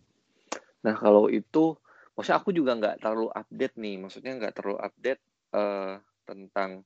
Nah 0.83 0.95
kalau 0.97 1.29
itu, 1.29 1.77
maksudnya 2.17 2.37
aku 2.41 2.49
juga 2.49 2.73
nggak 2.75 2.97
terlalu 3.03 3.29
update 3.29 3.75
nih, 3.77 3.95
maksudnya 4.01 4.33
nggak 4.41 4.53
terlalu 4.57 4.77
update 4.81 5.21
uh, 5.53 6.01
tentang 6.25 6.81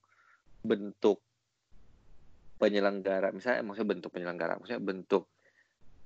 bentuk 0.66 1.24
penyelenggara, 2.58 3.32
misalnya 3.32 3.64
maksudnya 3.64 3.90
bentuk 3.96 4.12
penyelenggara, 4.12 4.58
maksudnya 4.58 4.82
bentuk 4.82 5.30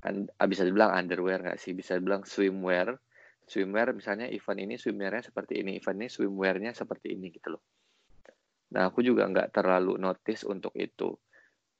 ah, 0.03 0.47
bisa 0.47 0.67
dibilang 0.67 0.91
underwear 0.91 1.39
nggak 1.39 1.57
sih, 1.57 1.71
bisa 1.71 1.95
dibilang 1.95 2.27
swimwear, 2.27 2.99
swimwear 3.51 3.91
misalnya 3.91 4.31
event 4.31 4.63
ini 4.63 4.79
swimwearnya 4.79 5.27
seperti 5.27 5.59
ini, 5.59 5.75
event 5.75 5.99
ini 5.99 6.07
swimwearnya 6.07 6.71
seperti 6.71 7.19
ini 7.19 7.27
gitu 7.35 7.59
loh. 7.59 7.63
Nah, 8.71 8.87
aku 8.87 9.03
juga 9.03 9.27
nggak 9.27 9.51
terlalu 9.51 9.99
notice 9.99 10.47
untuk 10.47 10.71
itu. 10.79 11.11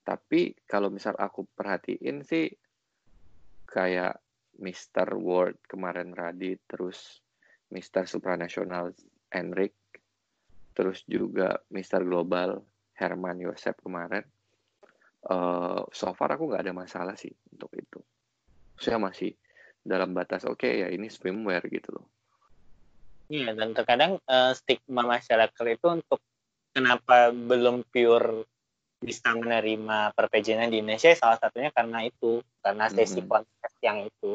Tapi 0.04 0.52
kalau 0.68 0.92
misal 0.92 1.16
aku 1.16 1.48
perhatiin 1.48 2.28
sih, 2.28 2.52
kayak 3.64 4.20
Mr. 4.60 5.16
World 5.16 5.64
kemarin 5.64 6.12
Radit, 6.12 6.60
terus 6.68 7.24
Mr. 7.72 8.04
Supranational 8.04 8.92
Enric, 9.32 9.72
terus 10.76 11.08
juga 11.08 11.56
Mr. 11.72 12.04
Global 12.04 12.60
Herman 13.00 13.40
Yosep 13.40 13.80
kemarin. 13.80 14.28
Uh, 15.22 15.88
so 15.96 16.12
far 16.12 16.36
aku 16.36 16.52
nggak 16.52 16.68
ada 16.68 16.76
masalah 16.76 17.16
sih 17.16 17.32
untuk 17.56 17.72
itu. 17.78 18.04
Saya 18.76 19.00
masih 19.00 19.32
dalam 19.82 20.14
batas 20.14 20.46
oke 20.46 20.62
okay, 20.62 20.86
ya 20.86 20.88
ini 20.94 21.10
swimwear 21.10 21.66
gitu 21.68 21.98
loh. 21.98 22.06
Iya 23.32 23.56
dan 23.56 23.72
terkadang 23.72 24.20
uh, 24.28 24.52
stigma 24.54 25.08
masyarakat 25.08 25.66
itu 25.72 25.88
untuk 25.88 26.20
kenapa 26.76 27.32
belum 27.32 27.88
pure 27.88 28.46
bisa 29.02 29.34
menerima 29.34 30.14
perpejinan 30.14 30.70
di 30.70 30.84
Indonesia 30.84 31.10
salah 31.18 31.42
satunya 31.42 31.74
karena 31.74 32.06
itu 32.06 32.46
karena 32.62 32.86
sesi 32.86 33.18
mm 33.18 33.26
-hmm. 33.26 33.32
kontes 33.34 33.74
yang 33.82 33.98
itu 34.06 34.34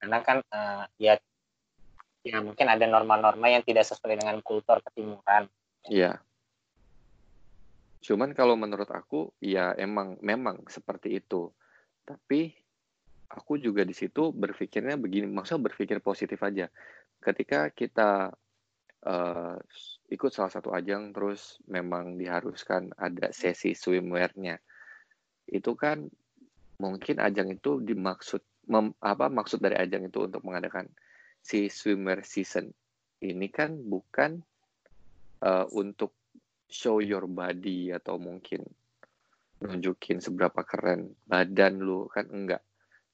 karena 0.00 0.18
kan 0.24 0.38
uh, 0.48 0.88
ya 0.96 1.20
ya 2.24 2.38
mungkin 2.40 2.66
ada 2.68 2.84
norma-norma 2.86 3.46
yang 3.50 3.64
tidak 3.64 3.86
sesuai 3.88 4.20
dengan 4.20 4.38
kultur 4.44 4.80
ketimuran. 4.84 5.50
Iya. 5.88 6.20
Cuman 8.04 8.32
kalau 8.36 8.54
menurut 8.54 8.88
aku 8.88 9.32
ya 9.42 9.74
emang 9.74 10.20
memang 10.22 10.66
seperti 10.70 11.18
itu. 11.18 11.50
Tapi 12.06 12.54
aku 13.28 13.60
juga 13.60 13.84
di 13.84 13.92
situ 13.92 14.32
berpikirnya 14.32 14.96
begini, 14.96 15.28
maksudnya 15.28 15.68
berpikir 15.68 16.00
positif 16.00 16.40
aja. 16.40 16.72
Ketika 17.20 17.68
kita 17.72 18.32
uh, 19.04 19.56
ikut 20.08 20.30
salah 20.32 20.52
satu 20.52 20.72
ajang 20.72 21.12
terus 21.12 21.60
memang 21.68 22.16
diharuskan 22.16 22.90
ada 22.96 23.30
sesi 23.30 23.76
swimwear-nya. 23.76 24.58
Itu 25.44 25.76
kan 25.76 26.08
mungkin 26.80 27.20
ajang 27.20 27.52
itu 27.52 27.82
dimaksud 27.84 28.40
mem, 28.70 28.94
apa 29.02 29.28
maksud 29.28 29.60
dari 29.60 29.76
ajang 29.76 30.08
itu 30.08 30.24
untuk 30.24 30.42
mengadakan 30.44 30.88
si 31.40 31.68
swimwear 31.68 32.24
season. 32.24 32.72
Ini 33.18 33.48
kan 33.50 33.76
bukan 33.76 34.40
uh, 35.42 35.66
untuk 35.74 36.14
show 36.68 37.00
your 37.00 37.26
body 37.26 37.90
atau 37.90 38.20
mungkin 38.20 38.62
nunjukin 39.58 40.22
seberapa 40.22 40.62
keren 40.62 41.18
badan 41.26 41.82
lu 41.82 42.06
kan 42.06 42.30
enggak. 42.30 42.62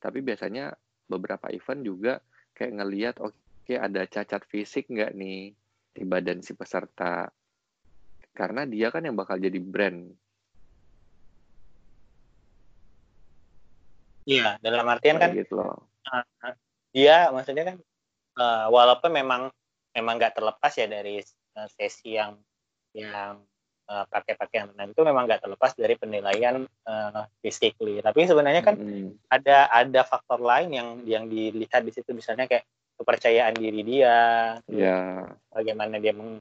Tapi 0.05 0.21
biasanya 0.21 0.77
beberapa 1.09 1.49
event 1.49 1.81
juga 1.81 2.21
kayak 2.53 2.73
ngeliat 2.77 3.17
oke 3.25 3.33
okay, 3.64 3.81
ada 3.81 4.05
cacat 4.05 4.45
fisik 4.45 4.93
nggak 4.93 5.17
nih 5.17 5.57
di 5.95 6.03
badan 6.05 6.45
si 6.45 6.53
peserta 6.53 7.33
karena 8.37 8.67
dia 8.69 8.93
kan 8.93 9.07
yang 9.07 9.17
bakal 9.17 9.38
jadi 9.38 9.57
brand 9.62 10.11
iya 14.29 14.61
dalam 14.61 14.85
artian 14.88 15.21
kan 15.21 15.33
gitu 15.33 15.61
loh. 15.61 15.88
Uh, 16.05 16.53
dia 16.93 17.33
maksudnya 17.33 17.64
kan 17.73 17.77
uh, 18.40 18.67
walaupun 18.69 19.12
memang 19.12 19.49
memang 19.97 20.14
nggak 20.21 20.37
terlepas 20.37 20.73
ya 20.77 20.88
dari 20.88 21.21
uh, 21.57 21.69
sesi 21.69 22.17
yang 22.17 22.37
yang 22.93 23.40
uh, 23.88 24.05
pakai 24.09 24.35
pakaian 24.37 24.70
itu 24.73 25.03
memang 25.05 25.29
nggak 25.29 25.44
terlepas 25.44 25.73
dari 25.77 25.94
penilaian 25.99 26.64
uh, 26.87 27.23
physically 27.44 28.01
tapi 28.01 28.25
sebenarnya 28.25 28.62
kan 28.64 28.77
mm. 28.77 29.29
ada 29.29 29.68
ada 29.68 30.01
faktor 30.05 30.40
lain 30.40 30.70
yang 30.73 30.88
yang 31.05 31.25
dilihat 31.29 31.85
di 31.85 31.92
situ 31.92 32.16
misalnya 32.16 32.49
kayak 32.49 32.64
kepercayaan 32.94 33.55
diri 33.59 33.83
dia 33.83 34.16
yeah. 34.70 35.27
bagaimana 35.51 35.99
dia 35.99 36.14
meng, 36.14 36.38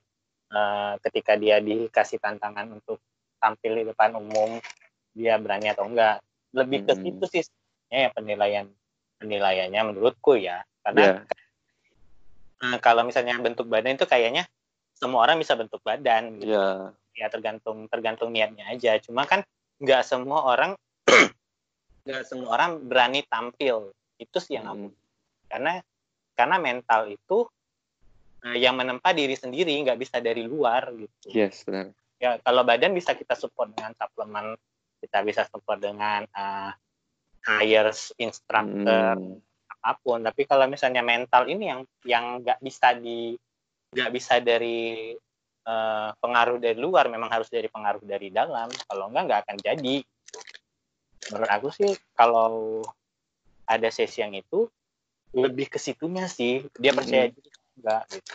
uh, 0.53 0.93
ketika 1.01 1.33
dia 1.33 1.57
dikasih 1.59 2.21
tantangan 2.21 2.69
untuk 2.77 3.01
tampil 3.41 3.73
di 3.81 3.83
depan 3.89 4.15
umum 4.15 4.61
dia 5.13 5.37
berani 5.41 5.73
atau 5.73 5.89
enggak 5.89 6.21
lebih 6.53 6.85
ke 6.85 6.93
situ 6.93 7.25
sih 7.29 7.43
ya 7.89 8.09
penilaian 8.13 8.69
penilaiannya 9.17 9.81
menurutku 9.93 10.37
ya 10.37 10.61
karena 10.85 11.25
yeah. 12.61 12.73
uh, 12.73 12.77
kalau 12.79 13.01
misalnya 13.03 13.37
bentuk 13.41 13.65
badan 13.65 13.97
itu 13.97 14.05
kayaknya 14.05 14.45
semua 14.93 15.25
orang 15.25 15.41
bisa 15.41 15.57
bentuk 15.57 15.81
badan 15.81 16.37
gitu. 16.37 16.53
yeah. 16.53 16.93
Ya 17.13 17.29
tergantung 17.29 17.85
tergantung 17.87 18.33
niatnya 18.33 18.69
aja. 18.69 18.97
Cuma 18.99 19.25
kan 19.29 19.45
nggak 19.81 20.03
semua 20.05 20.45
orang 20.45 20.71
nggak 22.05 22.23
semua 22.27 22.49
orang 22.57 22.81
berani 22.83 23.23
tampil. 23.25 23.93
Itu 24.17 24.37
sih 24.41 24.57
yang 24.57 24.69
aku 24.69 24.87
karena 25.49 25.81
karena 26.33 26.57
mental 26.57 27.13
itu 27.13 27.45
uh, 28.43 28.57
yang 28.57 28.73
menempa 28.73 29.13
diri 29.13 29.37
sendiri 29.37 29.73
nggak 29.85 29.99
bisa 30.01 30.17
dari 30.19 30.43
luar 30.43 30.89
gitu. 30.97 31.29
Yes 31.29 31.61
benar. 31.63 31.93
Ya 32.17 32.39
kalau 32.41 32.65
badan 32.65 32.95
bisa 32.95 33.13
kita 33.13 33.37
support 33.37 33.73
dengan 33.73 33.93
suplemen 33.93 34.57
kita 35.03 35.19
bisa 35.21 35.43
support 35.51 35.83
dengan 35.83 36.23
uh, 36.31 36.71
hires 37.59 38.15
instructor 38.17 39.19
hmm. 39.19 39.37
apa 39.67 39.91
pun. 39.99 40.23
Tapi 40.23 40.47
kalau 40.47 40.65
misalnya 40.71 41.03
mental 41.03 41.45
ini 41.51 41.67
yang 41.67 41.81
yang 42.07 42.25
nggak 42.41 42.59
bisa 42.63 42.95
di 42.95 43.35
nggak 43.93 44.11
bisa 44.15 44.39
dari 44.41 45.13
uh, 45.67 46.09
pengaruh 46.19 46.59
dari 46.59 46.77
luar 46.77 47.07
memang 47.07 47.31
harus 47.31 47.47
dari 47.47 47.67
pengaruh 47.67 48.03
dari 48.03 48.29
dalam. 48.29 48.69
Kalau 48.71 49.09
enggak 49.09 49.23
nggak 49.27 49.41
akan 49.47 49.57
jadi. 49.59 49.95
Menurut 51.31 51.51
aku 51.51 51.67
sih 51.71 51.91
kalau 52.15 52.83
ada 53.63 53.87
sesi 53.87 54.19
yang 54.19 54.35
itu 54.35 54.67
lebih 55.33 55.71
ke 55.71 55.79
situnya 55.79 56.27
sih. 56.27 56.63
Dia 56.77 56.91
percaya 56.91 57.31
diri 57.31 57.49
enggak 57.79 58.03
gitu. 58.11 58.33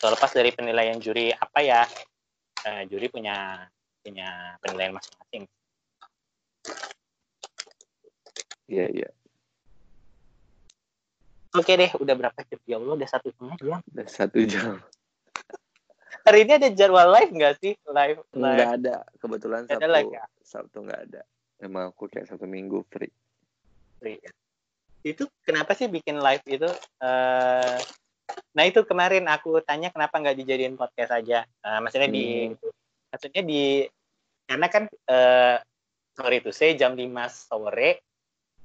Terlepas 0.00 0.30
dari 0.32 0.50
penilaian 0.56 0.96
juri 0.96 1.30
apa 1.30 1.60
ya? 1.60 1.82
Eh, 2.64 2.82
juri 2.88 3.08
punya 3.12 3.68
punya 4.00 4.56
penilaian 4.64 4.96
masing-masing. 4.96 5.44
Iya 8.70 8.86
iya 8.86 9.10
oke 11.54 11.72
deh 11.72 11.90
udah 11.98 12.14
berapa 12.14 12.38
jam? 12.46 12.60
Ya 12.66 12.76
Allah 12.78 12.94
udah 12.94 13.08
satu 13.08 13.28
setengah 13.34 13.56
jam. 13.58 13.80
Udah 13.90 14.06
satu 14.06 14.38
jam. 14.46 14.74
Hari 16.20 16.38
ini 16.44 16.52
ada 16.60 16.68
jadwal 16.68 17.08
live 17.16 17.32
nggak 17.32 17.54
sih? 17.64 17.72
Live, 17.88 18.20
live? 18.36 18.56
nggak 18.56 18.70
ada. 18.82 18.96
Kebetulan 19.18 19.64
sabtu 19.66 19.80
ada 19.80 19.88
live, 19.88 20.10
ya? 20.12 20.24
sabtu 20.44 20.78
nggak 20.84 21.00
ada. 21.10 21.22
Emang 21.60 21.92
aku 21.92 22.06
kayak 22.06 22.28
satu 22.28 22.44
minggu 22.44 22.84
free. 22.92 23.12
Free 23.98 24.20
ya. 24.20 24.32
Itu 25.00 25.32
kenapa 25.42 25.72
sih 25.72 25.88
bikin 25.88 26.20
live 26.20 26.44
itu? 26.44 26.68
Uh, 27.00 27.78
nah 28.52 28.64
itu 28.68 28.84
kemarin 28.84 29.26
aku 29.26 29.58
tanya 29.64 29.88
kenapa 29.90 30.20
nggak 30.20 30.36
dijadiin 30.38 30.76
podcast 30.76 31.16
aja. 31.16 31.48
Uh, 31.64 31.80
maksudnya 31.80 32.08
hmm. 32.12 32.16
di 32.16 32.26
maksudnya 33.10 33.42
di 33.42 33.62
karena 34.44 34.66
kan 34.68 34.84
uh, 34.86 35.56
sorry 36.14 36.42
itu 36.44 36.50
saya 36.52 36.76
jam 36.76 36.92
5 36.94 37.06
sore 37.32 38.04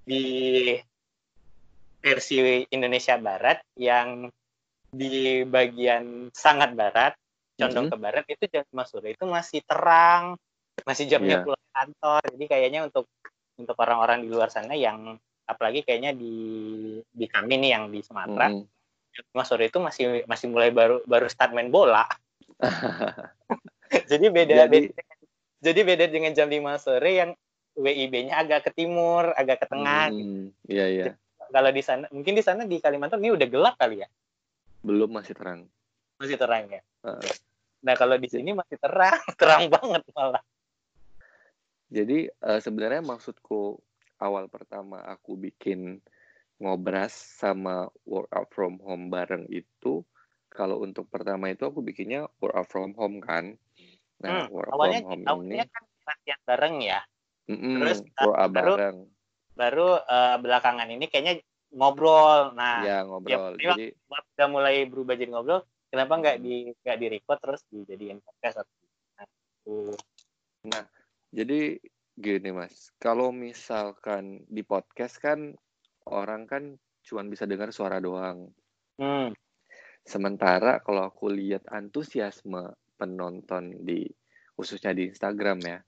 di 0.05 0.23
versi 2.05 2.61
Indonesia 2.69 3.17
Barat 3.17 3.65
yang 3.81 4.29
di 4.93 5.41
bagian 5.41 6.29
sangat 6.29 6.77
barat 6.77 7.17
condong 7.57 7.89
mm 7.89 7.91
-hmm. 7.91 7.99
ke 7.99 8.05
barat 8.05 8.25
itu 8.29 8.43
jam 8.53 8.63
5 8.69 8.85
sore 8.85 9.17
itu 9.17 9.25
masih 9.25 9.59
terang 9.65 10.37
masih 10.85 11.09
jamnya 11.09 11.41
yeah. 11.41 11.43
pulang 11.43 11.67
kantor 11.73 12.21
jadi 12.37 12.45
kayaknya 12.45 12.79
untuk 12.85 13.09
untuk 13.57 13.75
orang-orang 13.81 14.23
di 14.23 14.29
luar 14.29 14.53
sana 14.53 14.77
yang 14.77 15.17
apalagi 15.49 15.81
kayaknya 15.81 16.13
di 16.13 16.35
di 17.09 17.25
kami 17.25 17.57
nih 17.57 17.69
yang 17.75 17.83
di 17.89 17.99
Sumatera 18.05 18.53
mm. 18.53 18.63
Mas 19.31 19.47
sore 19.47 19.71
itu 19.71 19.79
masih 19.79 20.27
masih 20.27 20.47
mulai 20.51 20.71
baru 20.75 20.99
baru 21.07 21.27
start 21.31 21.55
main 21.55 21.71
bola 21.71 22.07
jadi 24.11 24.25
beda 24.35 24.67
jadi, 24.67 24.91
beda 24.91 25.01
jadi 25.63 25.79
beda 25.81 26.05
dengan 26.11 26.31
jam 26.35 26.47
5 26.47 26.83
sore 26.83 27.11
yang 27.11 27.31
WIB-nya 27.75 28.39
agak 28.39 28.71
ke 28.71 28.71
timur, 28.71 29.35
agak 29.35 29.59
ke 29.59 29.67
tengah. 29.67 30.07
Hmm, 30.07 30.55
iya 30.63 30.87
iya. 30.87 31.05
Kalau 31.51 31.69
di 31.71 31.81
sana, 31.83 32.05
mungkin 32.11 32.33
di 32.37 32.43
sana 32.43 32.61
di 32.65 32.77
Kalimantan 32.81 33.21
ini 33.21 33.33
udah 33.33 33.47
gelap 33.47 33.75
kali 33.77 34.01
ya, 34.03 34.09
Belum 34.85 35.09
masih 35.09 35.33
terang. 35.33 35.65
masih 36.21 36.37
terang 36.39 36.65
ya. 36.71 36.81
Heeh. 37.03 37.33
Nah 37.85 37.93
kalau 37.93 38.15
di 38.17 38.29
sini 38.31 38.53
masih 38.55 38.77
terang, 38.79 39.19
terang 39.39 39.69
banget 39.69 40.01
malah. 40.15 40.43
Jadi 41.89 42.27
eh, 42.27 42.59
sebenarnya 42.61 43.05
maksudku 43.05 43.77
awal 44.17 44.49
pertama 44.49 45.03
aku 45.05 45.37
bikin 45.37 46.01
ngobras 46.57 47.11
sama 47.13 47.91
work 48.07 48.31
out 48.31 48.49
from 48.55 48.79
home 48.79 49.11
bareng 49.11 49.45
itu 49.51 50.01
kalau 50.47 50.79
untuk 50.79 51.11
pertama 51.11 51.51
itu 51.51 51.67
aku 51.67 51.83
bikinnya 51.83 52.31
work 52.39 52.55
out 52.55 52.69
from 52.71 52.95
home 52.95 53.19
kan. 53.19 53.59
Nah, 54.23 54.47
Hmm, 54.47 54.55
work 54.55 54.71
awalnya 54.71 55.03
from 55.03 55.21
home 55.27 55.43
ini 55.51 55.59
awalnya 55.59 55.65
kan 55.67 55.83
latihan 56.07 56.41
bareng 56.47 56.75
ya. 56.79 56.99
mm-mm, 57.51 57.75
terus, 57.75 57.99
work 58.23 58.37
out 58.39 58.51
bareng. 58.55 58.97
Baru 59.55 59.97
eh, 59.97 60.35
belakangan 60.39 60.87
ini 60.91 61.07
kayaknya 61.07 61.41
ngobrol. 61.71 62.53
Nah, 62.53 62.83
ya 62.83 63.07
ngobrol. 63.07 63.55
ya, 63.57 63.73
Jadi 63.73 63.95
udah 64.07 64.47
mulai 64.51 64.85
berubah 64.85 65.15
jadi 65.15 65.31
ngobrol. 65.31 65.63
Kenapa 65.89 66.13
nggak 66.19 66.37
di 66.43 66.69
nggak 66.83 66.97
di 66.99 67.07
record 67.07 67.39
terus 67.39 67.61
dijadiin 67.71 68.19
podcast 68.19 68.63
atau 68.63 69.95
nah. 70.67 70.85
Jadi 71.31 71.79
gini 72.15 72.49
mas, 72.51 72.91
kalau 72.99 73.31
misalkan 73.31 74.43
di 74.47 74.63
podcast 74.63 75.19
kan 75.19 75.51
orang 76.07 76.47
kan 76.47 76.63
cuma 77.03 77.23
bisa 77.27 77.47
dengar 77.47 77.71
suara 77.75 77.99
doang. 77.99 78.51
Hmm, 78.95 79.35
Sementara 80.05 80.77
kalau 80.85 81.09
aku 81.09 81.33
lihat 81.33 81.65
antusiasme 81.73 82.77
penonton 82.93 83.81
di 83.81 84.05
khususnya 84.53 84.93
di 84.93 85.09
Instagram 85.09 85.57
ya, 85.65 85.79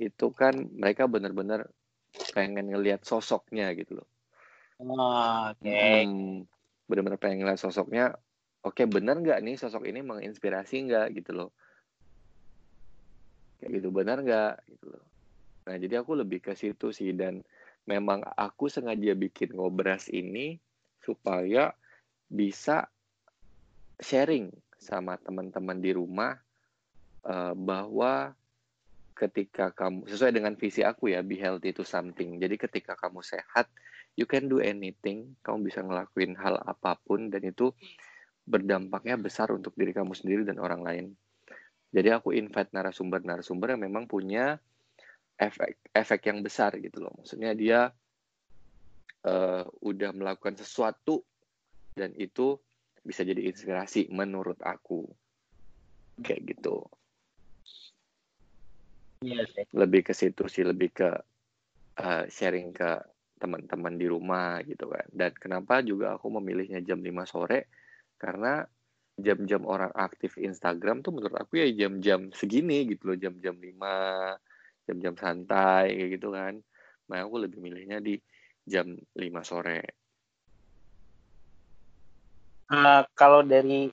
itu 0.00 0.32
kan 0.32 0.56
mereka 0.72 1.04
benar-benar 1.04 1.68
pengen 2.34 2.70
ngelihat 2.70 3.02
sosoknya 3.02 3.70
gitu 3.78 4.02
loh. 4.02 4.08
oh, 4.80 5.50
oke. 5.54 5.62
Hmm, 5.62 6.44
benar-benar 6.86 7.20
pengen 7.20 7.44
ngeliat 7.44 7.60
sosoknya. 7.60 8.14
Oke, 8.64 8.88
benar 8.88 9.20
nggak 9.20 9.44
nih 9.44 9.56
sosok 9.60 9.84
ini 9.84 10.00
menginspirasi 10.00 10.88
nggak 10.88 11.06
gitu 11.20 11.32
loh? 11.36 11.50
Kayak 13.60 13.70
gitu 13.80 13.88
benar 13.92 14.18
nggak 14.24 14.54
gitu 14.72 14.86
loh. 14.88 15.04
Nah, 15.64 15.76
jadi 15.80 16.04
aku 16.04 16.12
lebih 16.16 16.44
ke 16.44 16.52
situ 16.52 16.92
sih 16.92 17.16
dan 17.16 17.40
memang 17.88 18.24
aku 18.24 18.68
sengaja 18.68 19.12
bikin 19.16 19.56
ngobras 19.56 20.08
ini 20.12 20.56
supaya 21.00 21.72
bisa 22.28 22.88
sharing 24.00 24.52
sama 24.80 25.16
teman-teman 25.20 25.80
di 25.80 25.92
rumah 25.96 26.36
eh, 27.24 27.54
bahwa 27.56 28.32
ketika 29.14 29.70
kamu 29.70 30.10
sesuai 30.10 30.34
dengan 30.34 30.58
visi 30.58 30.82
aku 30.82 31.14
ya 31.14 31.22
be 31.22 31.38
healthy 31.38 31.70
to 31.70 31.86
something. 31.86 32.42
Jadi 32.42 32.58
ketika 32.58 32.98
kamu 32.98 33.22
sehat, 33.22 33.70
you 34.18 34.26
can 34.26 34.50
do 34.50 34.58
anything. 34.58 35.38
Kamu 35.46 35.64
bisa 35.70 35.80
ngelakuin 35.86 36.34
hal 36.34 36.58
apa 36.58 36.98
pun 36.98 37.30
dan 37.30 37.46
itu 37.46 37.70
berdampaknya 38.44 39.16
besar 39.16 39.54
untuk 39.54 39.72
diri 39.78 39.94
kamu 39.94 40.12
sendiri 40.12 40.42
dan 40.44 40.60
orang 40.60 40.82
lain. 40.82 41.06
Jadi 41.94 42.10
aku 42.10 42.34
invite 42.34 42.74
narasumber-narasumber 42.74 43.78
yang 43.78 43.82
memang 43.86 44.10
punya 44.10 44.58
efek 45.38 45.78
efek 45.94 46.26
yang 46.26 46.42
besar 46.42 46.74
gitu 46.82 47.06
loh. 47.06 47.14
Maksudnya 47.22 47.54
dia 47.54 47.94
eh, 49.22 49.64
udah 49.64 50.10
melakukan 50.10 50.58
sesuatu 50.58 51.22
dan 51.94 52.10
itu 52.18 52.58
bisa 53.06 53.22
jadi 53.22 53.46
inspirasi 53.46 54.10
menurut 54.10 54.58
aku. 54.58 55.06
Kayak 56.18 56.58
gitu. 56.58 56.82
Iya 59.24 59.42
sih. 59.48 59.64
Lebih 59.72 60.00
ke 60.04 60.12
situ 60.12 60.44
sih, 60.52 60.64
lebih 60.68 60.92
ke 60.92 61.08
eh, 62.04 62.24
sharing 62.28 62.76
ke 62.76 63.00
teman-teman 63.40 63.96
di 63.96 64.06
rumah 64.06 64.60
gitu 64.68 64.92
kan. 64.92 65.06
Dan 65.08 65.32
kenapa 65.36 65.80
juga 65.80 66.16
aku 66.16 66.28
memilihnya 66.40 66.84
jam 66.84 67.00
5 67.00 67.24
sore 67.24 67.72
karena 68.20 68.62
jam-jam 69.14 69.62
orang 69.64 69.94
aktif 69.94 70.36
Instagram 70.36 71.00
tuh 71.00 71.14
menurut 71.14 71.38
aku 71.38 71.62
ya 71.62 71.66
jam-jam 71.72 72.34
segini 72.34 72.84
gitu 72.90 73.14
loh, 73.14 73.16
jam-jam 73.18 73.54
5, 73.56 73.94
jam-jam 74.84 75.14
santai 75.16 75.94
kayak 75.96 76.10
gitu 76.20 76.28
kan. 76.34 76.54
Makanya 77.08 77.24
aku 77.24 77.36
lebih 77.40 77.58
milihnya 77.64 77.98
di 78.04 78.18
jam 78.64 78.96
5 79.16 79.40
sore. 79.44 80.04
Eh, 82.64 83.02
kalau 83.12 83.44
dari 83.44 83.92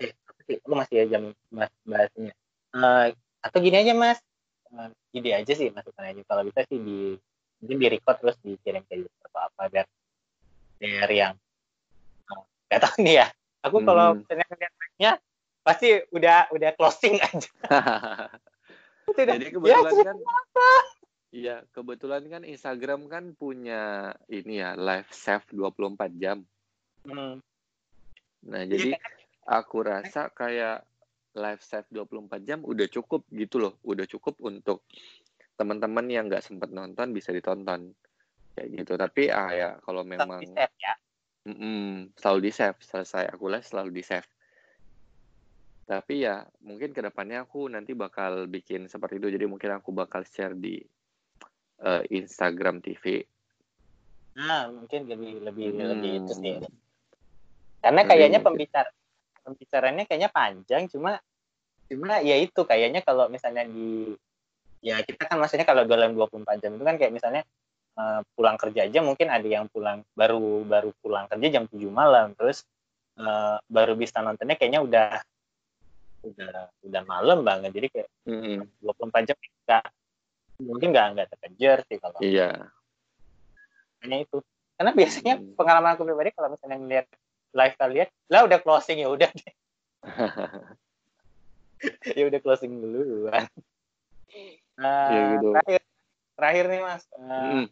eh 0.00 0.12
apa 0.26 0.40
sih? 0.44 0.56
Lu 0.66 0.74
masih 0.74 0.96
ya 1.00 1.04
jam 1.16 1.22
mas 1.54 1.70
bahasnya. 1.86 2.32
Eh, 2.74 3.06
atau 3.40 3.58
gini 3.60 3.76
aja 3.80 3.92
mas, 3.96 4.20
Eh, 4.70 5.18
ide 5.18 5.30
aja 5.34 5.52
sih 5.52 5.66
masukan 5.74 6.06
aja. 6.06 6.22
Kalau 6.22 6.42
bisa 6.46 6.62
sih 6.70 6.78
di 6.78 7.18
mungkin 7.58 7.76
di 7.76 7.86
record 7.90 8.16
terus 8.22 8.36
dikirim 8.40 8.86
ke 8.86 9.02
YouTube 9.02 9.24
atau 9.26 9.40
apa 9.50 9.62
biar 9.66 9.86
biar 10.78 11.10
yang 11.10 11.34
eh, 12.30 12.42
nggak 12.70 12.80
tahu 12.80 12.96
nih 13.02 13.14
ya. 13.18 13.26
Aku 13.66 13.82
kalau 13.82 14.14
Hmm. 14.14 14.22
misalnya 14.22 14.46
ngeliat 14.48 14.72
mic-nya, 14.78 15.12
pasti 15.60 15.88
udah 16.14 16.48
udah 16.54 16.70
closing 16.78 17.18
aja. 17.26 17.50
Jadi 19.10 19.46
kebetulan 19.52 19.94
ya, 19.98 20.04
kan 20.06 20.16
Iya, 21.30 21.56
kebetulan 21.70 22.26
kan 22.26 22.42
Instagram 22.42 23.06
kan 23.06 23.24
punya 23.38 24.14
ini 24.26 24.58
ya 24.58 24.74
live 24.74 25.10
save 25.14 25.46
24 25.54 26.10
jam. 26.18 26.42
hmm, 27.06 27.38
Nah, 28.50 28.62
Iya, 28.66 28.70
jadi 28.72 28.90
aku 29.46 29.78
rasa 29.84 30.26
kayak 30.32 30.82
live 31.36 31.62
save 31.62 31.86
24 31.90 32.42
jam 32.42 32.58
udah 32.66 32.86
cukup 32.90 33.22
gitu 33.30 33.62
loh. 33.62 33.78
Udah 33.86 34.06
cukup 34.06 34.38
untuk 34.42 34.86
teman-teman 35.54 36.06
yang 36.10 36.26
nggak 36.26 36.42
sempat 36.42 36.72
nonton 36.74 37.14
bisa 37.14 37.30
ditonton. 37.30 37.94
Kayak 38.56 38.68
gitu. 38.74 38.92
Tapi 38.98 39.22
ah 39.30 39.50
ya 39.54 39.70
kalau 39.84 40.02
memang 40.02 40.42
di 40.42 40.48
save 40.50 40.74
ya. 40.80 40.94
mm-mm, 41.46 42.16
selalu 42.18 42.38
di 42.48 42.52
save, 42.52 42.78
selesai 42.82 43.30
aku 43.30 43.44
live 43.46 43.66
selalu 43.66 43.90
di 43.94 44.02
save. 44.02 44.28
Tapi 45.86 46.22
ya 46.22 46.46
mungkin 46.62 46.94
ke 46.94 47.02
depannya 47.02 47.42
aku 47.46 47.66
nanti 47.66 47.94
bakal 47.98 48.46
bikin 48.46 48.86
seperti 48.86 49.18
itu. 49.18 49.28
Jadi 49.30 49.46
mungkin 49.46 49.70
aku 49.74 49.90
bakal 49.90 50.22
share 50.26 50.54
di 50.54 50.78
eh, 51.80 52.02
Instagram 52.14 52.78
TV. 52.82 53.22
Nah, 54.38 54.70
mungkin 54.70 55.10
lebih 55.10 55.42
lebih 55.42 55.66
Hmm. 55.74 55.90
lebih 55.90 56.12
itu 56.22 56.32
sih. 56.38 56.54
Karena 57.80 58.04
Lebih 58.04 58.10
kayaknya 58.12 58.40
pembicara 58.44 58.90
pembicaranya 59.50 60.06
kayaknya 60.06 60.30
panjang 60.30 60.86
cuma 60.86 61.18
cuma 61.90 62.22
ya 62.22 62.38
itu 62.38 62.62
kayaknya 62.62 63.02
kalau 63.02 63.26
misalnya 63.26 63.66
di 63.66 64.14
ya 64.78 65.02
kita 65.02 65.26
kan 65.26 65.42
maksudnya 65.42 65.66
kalau 65.66 65.82
dalam 65.84 66.14
24 66.14 66.62
jam 66.62 66.78
itu 66.78 66.84
kan 66.86 66.96
kayak 66.96 67.10
misalnya 67.10 67.42
eh, 67.98 68.20
pulang 68.38 68.54
kerja 68.54 68.86
aja 68.86 68.98
mungkin 69.02 69.26
ada 69.26 69.44
yang 69.44 69.66
pulang 69.66 70.06
baru 70.14 70.62
baru 70.62 70.94
pulang 71.02 71.26
kerja 71.26 71.46
jam 71.50 71.64
7 71.66 71.82
malam 71.90 72.32
terus 72.38 72.62
eh, 73.18 73.58
baru 73.66 73.98
bisa 73.98 74.22
nontonnya 74.22 74.54
kayaknya 74.54 74.80
udah 74.86 75.18
udah 76.20 76.68
udah 76.84 77.02
malam 77.08 77.42
banget 77.42 77.74
jadi 77.74 77.86
kayak 77.90 78.08
Mm-mm. 78.28 78.64
24 78.84 79.28
jam 79.28 79.36
nggak 79.40 79.84
mungkin 80.60 80.88
nggak 80.92 81.06
nggak 81.16 81.28
terkejar 81.36 81.78
sih 81.88 81.98
kalau 81.98 82.20
Iya. 82.20 82.70
hanya 84.00 84.16
itu 84.24 84.40
karena 84.80 84.92
biasanya 84.96 85.34
Hmm. 85.36 85.52
pengalaman 85.56 85.92
aku 85.92 86.08
pribadi 86.08 86.30
kalau 86.32 86.48
misalnya 86.56 86.78
ngeliat 86.80 87.06
live 87.54 87.74
kalian 87.76 88.08
lah 88.30 88.46
udah 88.46 88.58
closing 88.62 89.02
ya 89.02 89.08
udah 89.10 89.30
deh. 89.30 89.52
ya 92.18 92.24
udah 92.28 92.40
closing 92.42 92.72
dulu 92.78 93.30
Eh, 93.30 93.46
Ya 94.80 95.20
gitu. 95.36 95.52
terakhir 95.52 95.80
terakhir 96.38 96.64
nih 96.70 96.80
mas 96.80 97.02
Eh, 97.12 97.20
Mm. 97.20 97.66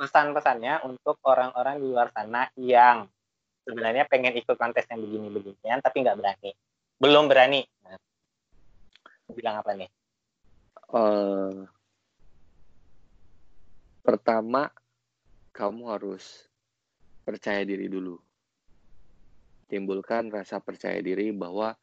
pesan-pesannya 0.00 0.80
untuk 0.88 1.20
orang-orang 1.28 1.76
di 1.76 1.86
luar 1.92 2.08
sana 2.16 2.48
yang 2.56 3.04
sebenarnya 3.68 4.08
pengen 4.08 4.32
ikut 4.40 4.56
kontes 4.56 4.88
yang 4.88 5.04
begini-beginian 5.04 5.84
tapi 5.84 6.00
nggak 6.00 6.16
berani 6.16 6.56
belum 6.96 7.28
berani 7.28 7.60
nah, 7.84 8.00
bilang 9.36 9.60
apa 9.60 9.76
nih 9.76 9.90
Eh, 10.90 11.70
pertama, 14.02 14.74
kamu 15.54 15.82
harus 15.86 16.49
percaya 17.24 17.62
diri 17.64 17.86
dulu. 17.86 18.16
Timbulkan 19.70 20.34
rasa 20.34 20.58
percaya 20.58 20.98
diri 20.98 21.30
bahwa 21.30 21.76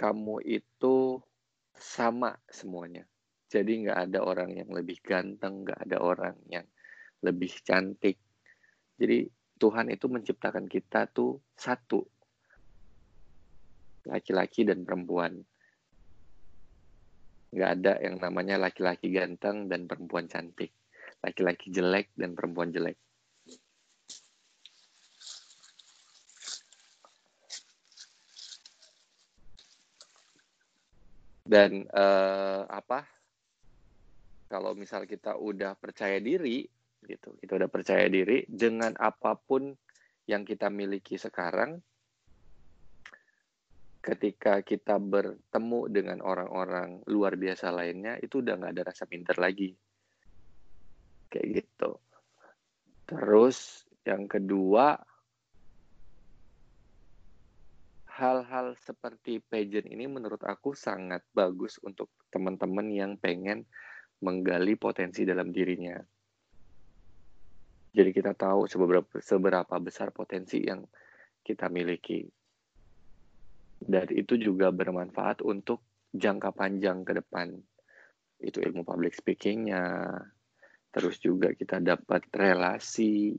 kamu 0.00 0.40
itu 0.48 1.20
sama 1.76 2.32
semuanya. 2.48 3.04
Jadi 3.50 3.84
nggak 3.84 3.98
ada 4.08 4.22
orang 4.22 4.54
yang 4.56 4.70
lebih 4.70 5.02
ganteng, 5.02 5.66
nggak 5.66 5.80
ada 5.90 5.98
orang 6.00 6.36
yang 6.48 6.64
lebih 7.20 7.52
cantik. 7.66 8.16
Jadi 8.96 9.28
Tuhan 9.60 9.92
itu 9.92 10.08
menciptakan 10.08 10.64
kita 10.70 11.10
tuh 11.12 11.36
satu, 11.52 12.00
laki-laki 14.08 14.64
dan 14.64 14.86
perempuan. 14.86 15.36
Nggak 17.50 17.70
ada 17.76 17.92
yang 18.00 18.16
namanya 18.22 18.56
laki-laki 18.56 19.10
ganteng 19.12 19.68
dan 19.68 19.84
perempuan 19.84 20.30
cantik. 20.30 20.72
Laki-laki 21.20 21.68
jelek 21.74 22.14
dan 22.16 22.32
perempuan 22.32 22.72
jelek. 22.72 22.96
Dan 31.50 31.82
eh, 31.90 32.62
apa? 32.70 33.02
kalau 34.50 34.74
misal 34.74 35.06
kita 35.06 35.38
udah 35.38 35.78
percaya 35.78 36.18
diri 36.18 36.66
gitu 37.06 37.38
kita 37.38 37.54
udah 37.54 37.70
percaya 37.70 38.10
diri 38.10 38.42
dengan 38.50 38.92
apa 38.98 39.38
pun 39.38 39.70
yang 40.26 40.42
kita 40.42 40.66
miliki 40.68 41.14
sekarang 41.14 41.78
ketika 44.02 44.60
kita 44.66 44.98
bertemu 44.98 45.80
dengan 45.86 46.18
orang-orang 46.20 47.00
luar 47.06 47.38
biasa 47.38 47.70
lainnya 47.70 48.18
itu 48.18 48.42
udah 48.42 48.58
nggak 48.58 48.72
ada 48.74 48.84
rasa 48.90 49.06
minder 49.06 49.38
lagi 49.38 49.70
kayak 51.30 51.62
gitu 51.62 52.00
terus 53.06 53.86
yang 54.02 54.26
kedua 54.26 54.98
hal-hal 58.20 58.76
seperti 58.84 59.40
pageant 59.40 59.88
ini 59.88 60.04
menurut 60.04 60.44
aku 60.44 60.76
sangat 60.76 61.24
bagus 61.32 61.80
untuk 61.80 62.12
teman-teman 62.28 62.92
yang 62.92 63.12
pengen 63.16 63.64
menggali 64.20 64.76
potensi 64.76 65.24
dalam 65.24 65.48
dirinya. 65.48 65.96
Jadi 67.90 68.10
kita 68.12 68.36
tahu 68.36 68.68
seberapa, 68.68 69.18
seberapa 69.24 69.74
besar 69.80 70.12
potensi 70.12 70.60
yang 70.60 70.84
kita 71.40 71.72
miliki. 71.72 72.28
Dan 73.80 74.12
itu 74.12 74.36
juga 74.36 74.68
bermanfaat 74.68 75.40
untuk 75.40 75.80
jangka 76.12 76.52
panjang 76.52 77.00
ke 77.02 77.16
depan. 77.16 77.56
Itu 78.36 78.60
ilmu 78.60 78.84
public 78.84 79.16
speakingnya, 79.16 80.12
terus 80.92 81.16
juga 81.18 81.56
kita 81.56 81.80
dapat 81.80 82.28
relasi, 82.30 83.32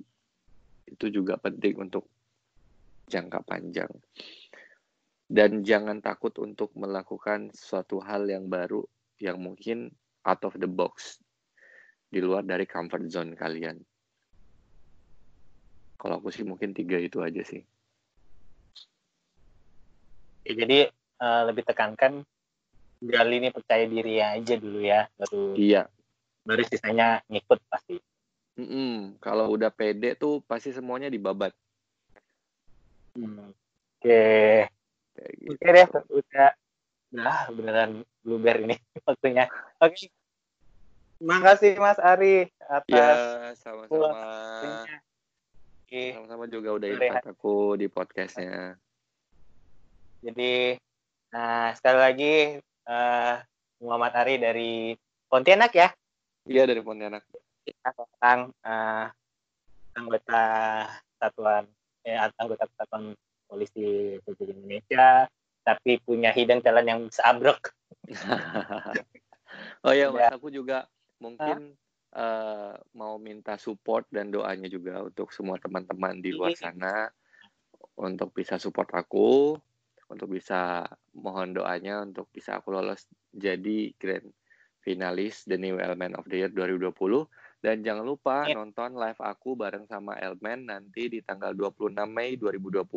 itu 0.89 1.05
juga 1.13 1.37
penting 1.37 1.77
untuk 1.77 2.09
jangka 3.07 3.39
panjang. 3.45 3.91
Dan 5.31 5.63
jangan 5.63 6.03
takut 6.03 6.35
untuk 6.43 6.75
melakukan 6.75 7.55
suatu 7.55 8.03
hal 8.03 8.27
yang 8.27 8.51
baru 8.51 8.83
yang 9.15 9.39
mungkin 9.39 9.87
out 10.27 10.43
of 10.43 10.59
the 10.59 10.67
box 10.67 11.23
di 12.11 12.19
luar 12.19 12.43
dari 12.43 12.67
comfort 12.67 13.07
zone 13.07 13.39
kalian. 13.39 13.79
Kalau 15.95 16.19
aku 16.19 16.35
sih 16.35 16.43
mungkin 16.43 16.75
tiga 16.75 16.99
itu 16.99 17.23
aja 17.23 17.39
sih. 17.47 17.63
Ya, 20.43 20.53
jadi 20.67 20.91
uh, 21.23 21.47
lebih 21.47 21.63
tekankan 21.63 22.27
gali 22.99 23.39
ini 23.39 23.55
percaya 23.55 23.87
diri 23.87 24.19
aja 24.19 24.59
dulu 24.59 24.83
ya, 24.83 25.07
baru 25.15 25.55
Iya. 25.55 25.87
baru 26.43 26.61
sisanya 26.67 27.23
ngikut 27.31 27.61
pasti. 27.71 28.01
Mm-mm. 28.59 29.21
Kalau 29.23 29.53
udah 29.53 29.71
pede 29.71 30.17
tuh 30.19 30.43
pasti 30.43 30.75
semuanya 30.75 31.07
dibabat. 31.07 31.55
Hmm. 33.15 33.53
Oke, 34.01 34.65
Kayak 35.11 35.33
gitu. 35.39 35.51
oke 35.51 35.67
deh, 35.67 35.85
udah, 36.15 36.49
udah 37.11 37.37
beneran 37.51 37.91
blueber 38.23 38.57
ini 38.63 38.75
waktunya. 39.07 39.45
Oke, 39.83 40.07
makasih 41.19 41.75
Mas 41.77 41.99
Ari 41.99 42.47
atas 42.65 42.87
Ya, 42.87 43.11
sama-sama. 43.59 44.23
Oke, 45.83 46.15
Sama-sama 46.15 46.45
juga 46.47 46.69
udah 46.79 46.87
invite 46.87 47.27
aku 47.27 47.75
di 47.75 47.91
podcastnya. 47.91 48.79
jadi 50.21 50.77
nah 51.33 51.73
sekali 51.73 51.97
lagi 51.99 52.33
eh, 52.61 53.33
Muhammad 53.81 54.13
Ari 54.15 54.35
dari 54.37 54.71
Pontianak 55.27 55.71
ya. 55.73 55.89
Iya 56.47 56.63
dari 56.69 56.79
Pontianak. 56.79 57.25
kita 57.61 57.93
seorang 57.93 58.49
eh, 58.65 59.05
anggota 59.93 60.43
satuan 61.19 61.63
eh, 62.05 62.17
anggota 62.17 62.65
satuan 62.77 63.13
polisi 63.51 64.15
Republik 64.15 64.55
Indonesia 64.55 65.27
tapi 65.67 65.99
punya 65.99 66.31
hidden 66.31 66.63
talent 66.63 66.87
yang 66.87 67.01
seabrek 67.11 67.75
oh 69.85 69.91
ya, 69.91 70.07
Mas, 70.09 70.31
Ya. 70.31 70.39
aku 70.39 70.47
juga 70.47 70.87
mungkin 71.19 71.75
eh, 72.15 72.73
mau 72.95 73.19
minta 73.19 73.59
support 73.59 74.07
dan 74.07 74.31
doanya 74.31 74.71
juga 74.71 75.03
untuk 75.03 75.35
semua 75.35 75.59
teman-teman 75.59 76.23
di 76.23 76.31
luar 76.31 76.55
Iya. 76.55 76.71
sana 76.71 77.11
untuk 77.99 78.31
bisa 78.31 78.55
support 78.57 78.89
aku, 78.95 79.59
untuk 80.11 80.27
bisa 80.27 80.87
mohon 81.15 81.55
doanya 81.55 82.03
untuk 82.03 82.27
bisa 82.31 82.59
aku 82.59 82.75
lolos 82.75 83.07
jadi 83.31 83.95
grand 83.95 84.27
finalis 84.81 85.45
The 85.45 85.55
New 85.55 85.77
Element 85.77 86.17
of 86.17 86.25
the 86.25 86.41
Year 86.41 86.49
2020 86.49 87.29
dan 87.61 87.85
jangan 87.85 88.01
lupa 88.01 88.49
Iya. 88.49 88.57
nonton 88.57 88.97
live 88.97 89.21
aku 89.21 89.53
bareng 89.53 89.85
sama 89.85 90.17
Elmen 90.17 90.65
nanti 90.67 91.07
di 91.07 91.21
tanggal 91.21 91.53
26 91.53 91.93
Mei 92.09 92.33
2020 92.35 92.89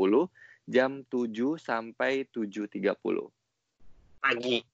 jam 0.64 1.04
7 1.04 1.60
sampai 1.60 2.24
7.30. 2.24 3.28
pagi 4.18 4.64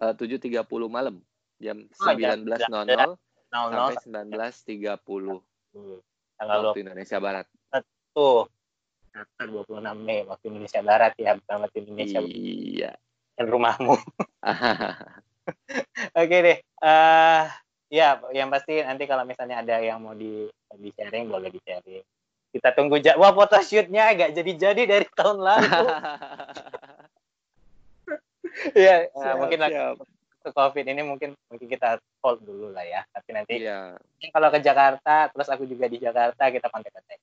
Eh, 0.00 0.14
7.30 0.16 0.64
malam 0.88 1.20
jam 1.60 1.84
Oh, 1.86 2.16
jam 2.16 2.40
19.00 2.42 2.66
00 2.66 3.14
sampai 3.52 3.94
19.30 4.00 5.44
tanggal 6.34 6.58
waktu 6.66 6.78
Indonesia 6.82 7.18
Barat. 7.20 7.46
20 8.16 8.50
Kata 9.14 9.46
26 9.46 9.78
Mei 10.02 10.26
waktu 10.26 10.44
Indonesia 10.50 10.82
Barat 10.82 11.12
ya 11.14 11.38
waktu 11.38 11.76
Indonesia 11.86 12.18
Iya. 12.18 12.92
dan 13.38 13.46
rumahmu 13.46 13.94
oke 16.20 16.36
deh 16.40 16.58
eh 16.60 17.42
ya 17.92 18.18
yang 18.32 18.48
pasti 18.50 18.80
nanti 18.82 19.04
kalau 19.06 19.24
misalnya 19.28 19.60
ada 19.62 19.78
yang 19.80 20.00
mau 20.02 20.16
di 20.16 20.48
di 20.74 20.90
sharing 20.96 21.28
boleh 21.30 21.50
di 21.52 21.60
sharing 21.62 22.02
kita 22.54 22.70
tunggu 22.74 22.98
ja- 23.02 23.18
wah 23.18 23.34
photoshootnya 23.34 24.14
agak 24.14 24.30
jadi-jadi 24.34 24.82
dari 24.86 25.06
tahun 25.14 25.38
lalu 25.42 25.86
ya 28.78 29.10
Siap, 29.10 29.34
mungkin 29.38 29.58
lagi 29.60 29.74
siap. 29.74 29.96
ke 30.44 30.50
covid 30.52 30.84
ini 30.86 31.02
mungkin 31.02 31.30
mungkin 31.50 31.66
kita 31.66 31.98
hold 32.22 32.40
dulu 32.44 32.70
lah 32.70 32.84
ya 32.84 33.02
tapi 33.10 33.30
nanti 33.34 33.54
Iya, 33.64 34.30
kalau 34.32 34.48
ke 34.48 34.62
Jakarta 34.62 35.28
terus 35.28 35.48
aku 35.52 35.68
juga 35.68 35.84
di 35.90 35.98
Jakarta 36.00 36.48
kita 36.48 36.70
kontak-kontakan 36.72 37.18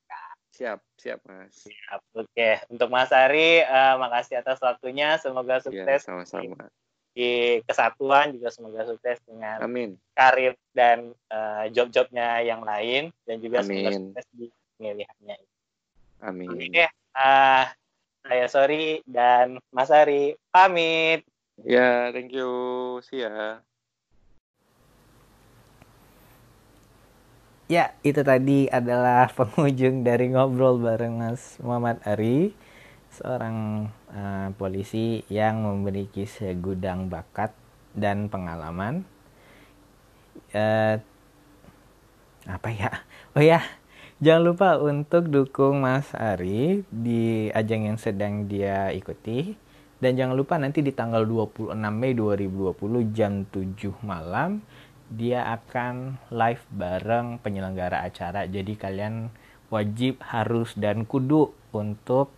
siap, 0.51 0.79
siap, 0.99 1.19
Mas. 1.25 1.49
Siap, 1.65 1.99
Oke, 2.13 2.61
untuk 2.69 2.91
Mas 2.93 3.09
Ari, 3.09 3.63
eh, 3.65 3.93
makasih 3.97 4.43
atas 4.43 4.61
waktunya. 4.61 5.17
Semoga 5.17 5.57
Iya, 5.57 5.63
sukses 5.65 6.05
sama-sama. 6.05 6.69
Di 7.11 7.59
kesatuan, 7.67 8.31
juga 8.35 8.49
semoga 8.51 8.87
sukses 8.87 9.19
dengan 9.27 9.59
Amin. 9.63 9.99
karir 10.15 10.55
dan 10.71 11.11
eh, 11.27 11.65
job-jobnya 11.75 12.39
yang 12.43 12.63
lain, 12.63 13.11
dan 13.27 13.37
juga 13.43 13.63
semoga 13.63 13.91
Amin. 13.91 14.15
sukses 14.15 14.25
di 14.31 14.45
pemilihannya. 14.79 15.37
Oke, 16.21 16.27
Amin. 16.27 16.71
eh, 16.73 17.65
saya 18.21 18.45
sorry 18.47 19.01
dan 19.03 19.59
Mas 19.73 19.91
Ari 19.91 20.37
pamit. 20.53 21.25
Ya, 21.61 22.09
thank 22.15 22.33
you. 22.33 22.49
See 23.05 23.21
ya. 23.21 23.61
Ya, 27.71 27.95
itu 28.03 28.19
tadi 28.19 28.67
adalah 28.67 29.31
penghujung 29.37 30.03
dari 30.03 30.27
ngobrol 30.27 30.75
bareng 30.75 31.23
Mas 31.23 31.55
Muhammad 31.63 32.03
Ari, 32.03 32.51
seorang 33.15 33.87
eh, 34.11 34.47
polisi 34.55 35.23
yang 35.31 35.63
memiliki 35.63 36.27
segudang 36.27 37.07
bakat 37.07 37.55
dan 37.95 38.27
pengalaman. 38.27 39.03
Eh, 40.51 40.95
apa 42.47 42.69
ya? 42.71 42.91
Oh 43.31 43.43
ya, 43.43 43.63
jangan 44.19 44.43
lupa 44.43 44.69
untuk 44.79 45.31
dukung 45.31 45.83
Mas 45.83 46.11
Ari 46.11 46.83
di 46.91 47.47
ajang 47.55 47.87
yang 47.87 47.99
sedang 47.99 48.51
dia 48.51 48.91
ikuti. 48.91 49.55
Dan 50.01 50.17
jangan 50.17 50.33
lupa 50.33 50.57
nanti 50.57 50.81
di 50.81 50.89
tanggal 50.91 51.23
26 51.29 51.77
Mei 51.77 52.17
2020 52.17 53.13
jam 53.13 53.45
7 53.45 54.01
malam 54.01 54.57
dia 55.11 55.45
akan 55.45 56.17
live 56.31 56.63
bareng 56.71 57.37
penyelenggara 57.43 58.07
acara. 58.07 58.47
Jadi 58.47 58.79
kalian 58.79 59.29
wajib 59.67 60.23
harus 60.23 60.73
dan 60.73 61.03
kudu 61.03 61.51
untuk 61.75 62.33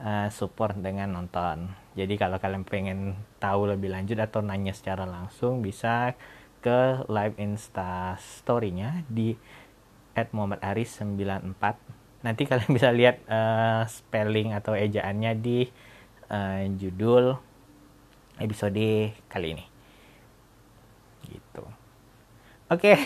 uh, 0.00 0.28
support 0.32 0.76
dengan 0.80 1.12
nonton. 1.12 1.70
Jadi 1.94 2.16
kalau 2.16 2.40
kalian 2.40 2.64
pengen 2.64 3.20
tahu 3.38 3.68
lebih 3.68 3.92
lanjut 3.92 4.16
atau 4.18 4.40
nanya 4.40 4.72
secara 4.72 5.04
langsung 5.04 5.60
bisa 5.60 6.16
ke 6.60 7.04
live 7.08 7.36
Insta 7.40 8.16
story-nya 8.20 9.04
di 9.08 9.36
@muhammadaris94. 10.16 11.64
Nanti 12.20 12.42
kalian 12.44 12.72
bisa 12.76 12.88
lihat 12.92 13.24
uh, 13.28 13.84
spelling 13.88 14.52
atau 14.52 14.76
ejaannya 14.76 15.32
di 15.40 15.68
uh, 16.28 16.64
judul 16.76 17.36
episode 18.40 19.12
kali 19.28 19.48
ini. 19.56 19.64
Gitu. 21.28 21.64
Oke, 22.70 22.96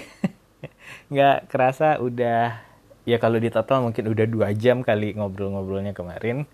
nggak 1.12 1.50
kerasa 1.50 1.98
udah 1.98 2.62
ya 3.04 3.16
kalau 3.20 3.36
di 3.36 3.52
total 3.52 3.84
mungkin 3.84 4.12
udah 4.12 4.26
dua 4.28 4.48
jam 4.56 4.80
kali 4.82 5.14
ngobrol-ngobrolnya 5.16 5.96
kemarin. 5.96 6.46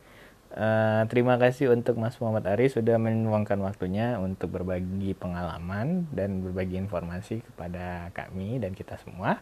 Eh, 0.50 1.02
terima 1.06 1.38
kasih 1.38 1.70
untuk 1.70 1.94
Mas 1.94 2.18
Muhammad 2.18 2.42
Ari 2.50 2.66
sudah 2.66 2.98
meluangkan 2.98 3.54
waktunya 3.62 4.18
untuk 4.18 4.50
berbagi 4.50 5.14
pengalaman 5.14 6.10
dan 6.10 6.42
berbagi 6.42 6.74
informasi 6.74 7.46
kepada 7.46 8.10
kami 8.10 8.58
dan 8.58 8.74
kita 8.74 8.98
semua. 8.98 9.38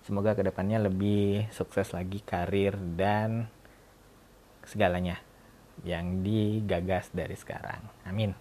Semoga 0.00 0.32
ke 0.32 0.48
depannya 0.48 0.80
lebih 0.80 1.52
sukses 1.52 1.92
lagi 1.92 2.24
karir 2.24 2.72
dan 2.96 3.52
segalanya 4.64 5.20
yang 5.84 6.24
digagas 6.24 7.12
dari 7.12 7.36
sekarang. 7.36 7.84
Amin. 8.08 8.32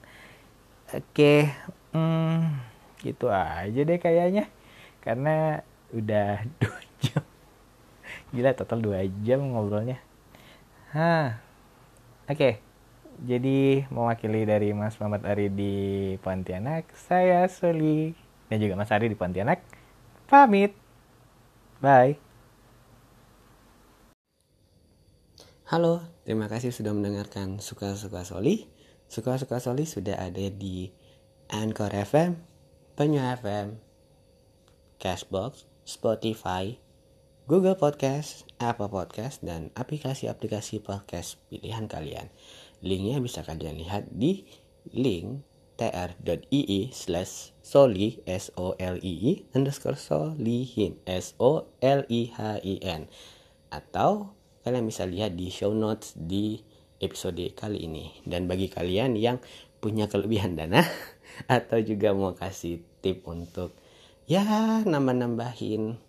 Oke, 0.96 1.52
hmm, 1.92 2.48
gitu 3.04 3.28
aja 3.28 3.82
deh 3.84 4.00
kayaknya 4.00 4.48
karena 5.04 5.68
udah 5.92 6.48
dua 6.64 6.80
jam 7.04 7.24
gila 8.32 8.56
total 8.56 8.80
dua 8.80 9.04
jam 9.22 9.44
ngobrolnya 9.44 10.00
Hah. 10.96 11.44
Oke. 12.32 12.64
Jadi 13.28 13.84
mewakili 13.92 14.48
dari 14.48 14.72
Mas 14.72 14.96
Muhammad 14.96 15.28
Ari 15.28 15.52
di 15.52 15.76
Pontianak, 16.24 16.88
saya 16.96 17.44
Soli 17.52 18.16
dan 18.48 18.64
juga 18.64 18.80
Mas 18.80 18.88
Ari 18.96 19.12
di 19.12 19.20
Pontianak. 19.20 19.60
Pamit. 20.32 20.72
Bye. 21.84 22.16
Halo, 25.68 26.00
terima 26.24 26.48
kasih 26.48 26.72
sudah 26.72 26.96
mendengarkan 26.96 27.60
Suka-Suka 27.60 28.24
Soli. 28.24 28.64
Suka-Suka 29.12 29.60
Soli 29.60 29.84
sudah 29.84 30.16
ada 30.16 30.48
di 30.48 30.96
Anchor 31.52 31.92
FM, 31.92 32.40
Penyu 32.96 33.20
FM, 33.20 33.84
Cashbox, 34.96 35.68
Spotify, 35.84 36.80
Google 37.46 37.78
Podcast, 37.78 38.42
Apple 38.58 38.90
Podcast, 38.90 39.46
dan 39.46 39.70
aplikasi-aplikasi 39.78 40.82
podcast 40.82 41.38
pilihan 41.46 41.86
kalian. 41.86 42.34
Linknya 42.82 43.22
bisa 43.22 43.46
kalian 43.46 43.78
lihat 43.78 44.10
di 44.10 44.50
link 44.90 45.46
tr.ii 45.78 46.90
slash 46.90 47.54
soli 47.62 48.18
s 48.26 48.50
o 48.58 48.74
l 48.82 48.98
i 48.98 49.14
i 49.30 49.34
underscore 49.54 49.94
solihin 49.94 50.98
s 51.06 51.38
o 51.38 51.70
l 51.86 52.02
i 52.10 52.34
h 52.34 52.66
i 52.66 52.82
n 52.82 53.06
atau 53.70 54.34
kalian 54.66 54.90
bisa 54.90 55.06
lihat 55.06 55.38
di 55.38 55.54
show 55.54 55.70
notes 55.70 56.18
di 56.18 56.66
episode 56.98 57.46
kali 57.54 57.86
ini 57.86 58.26
dan 58.26 58.50
bagi 58.50 58.74
kalian 58.74 59.14
yang 59.22 59.38
punya 59.78 60.10
kelebihan 60.10 60.58
dana 60.58 60.82
atau 61.46 61.78
juga 61.78 62.10
mau 62.18 62.34
kasih 62.34 62.82
tip 63.06 63.22
untuk 63.30 63.78
ya 64.26 64.82
nambah-nambahin 64.82 66.05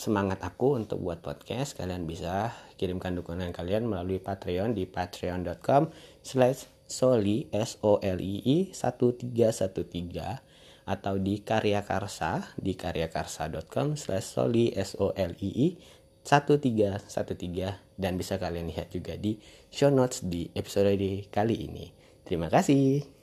semangat 0.00 0.40
aku 0.40 0.80
untuk 0.80 1.04
buat 1.04 1.20
podcast. 1.20 1.76
Kalian 1.76 2.08
bisa 2.08 2.56
kirimkan 2.80 3.12
dukungan 3.12 3.52
kalian 3.52 3.84
melalui 3.84 4.16
Patreon 4.16 4.72
di 4.72 4.88
patreon.com 4.88 5.92
slash 6.24 6.64
soli 6.88 7.52
s 7.52 7.76
o 7.84 8.00
l 8.00 8.18
i 8.18 8.40
i 8.40 8.72
1313 8.72 9.36
atau 10.88 11.14
di 11.20 11.44
karya 11.44 11.84
karsa 11.84 12.56
di 12.56 12.74
karyakarsa.com 12.74 13.94
slash 13.94 14.26
soli 14.26 14.72
s 14.72 14.96
o 14.96 15.12
l 15.12 15.36
i 15.38 15.50
i 15.68 15.68
1313 16.24 18.00
dan 18.00 18.16
bisa 18.16 18.40
kalian 18.40 18.72
lihat 18.72 18.88
juga 18.88 19.20
di 19.20 19.36
show 19.68 19.92
notes 19.92 20.24
di 20.24 20.48
episode 20.56 20.96
kali 21.28 21.56
ini. 21.68 21.92
Terima 22.24 22.48
kasih 22.48 23.19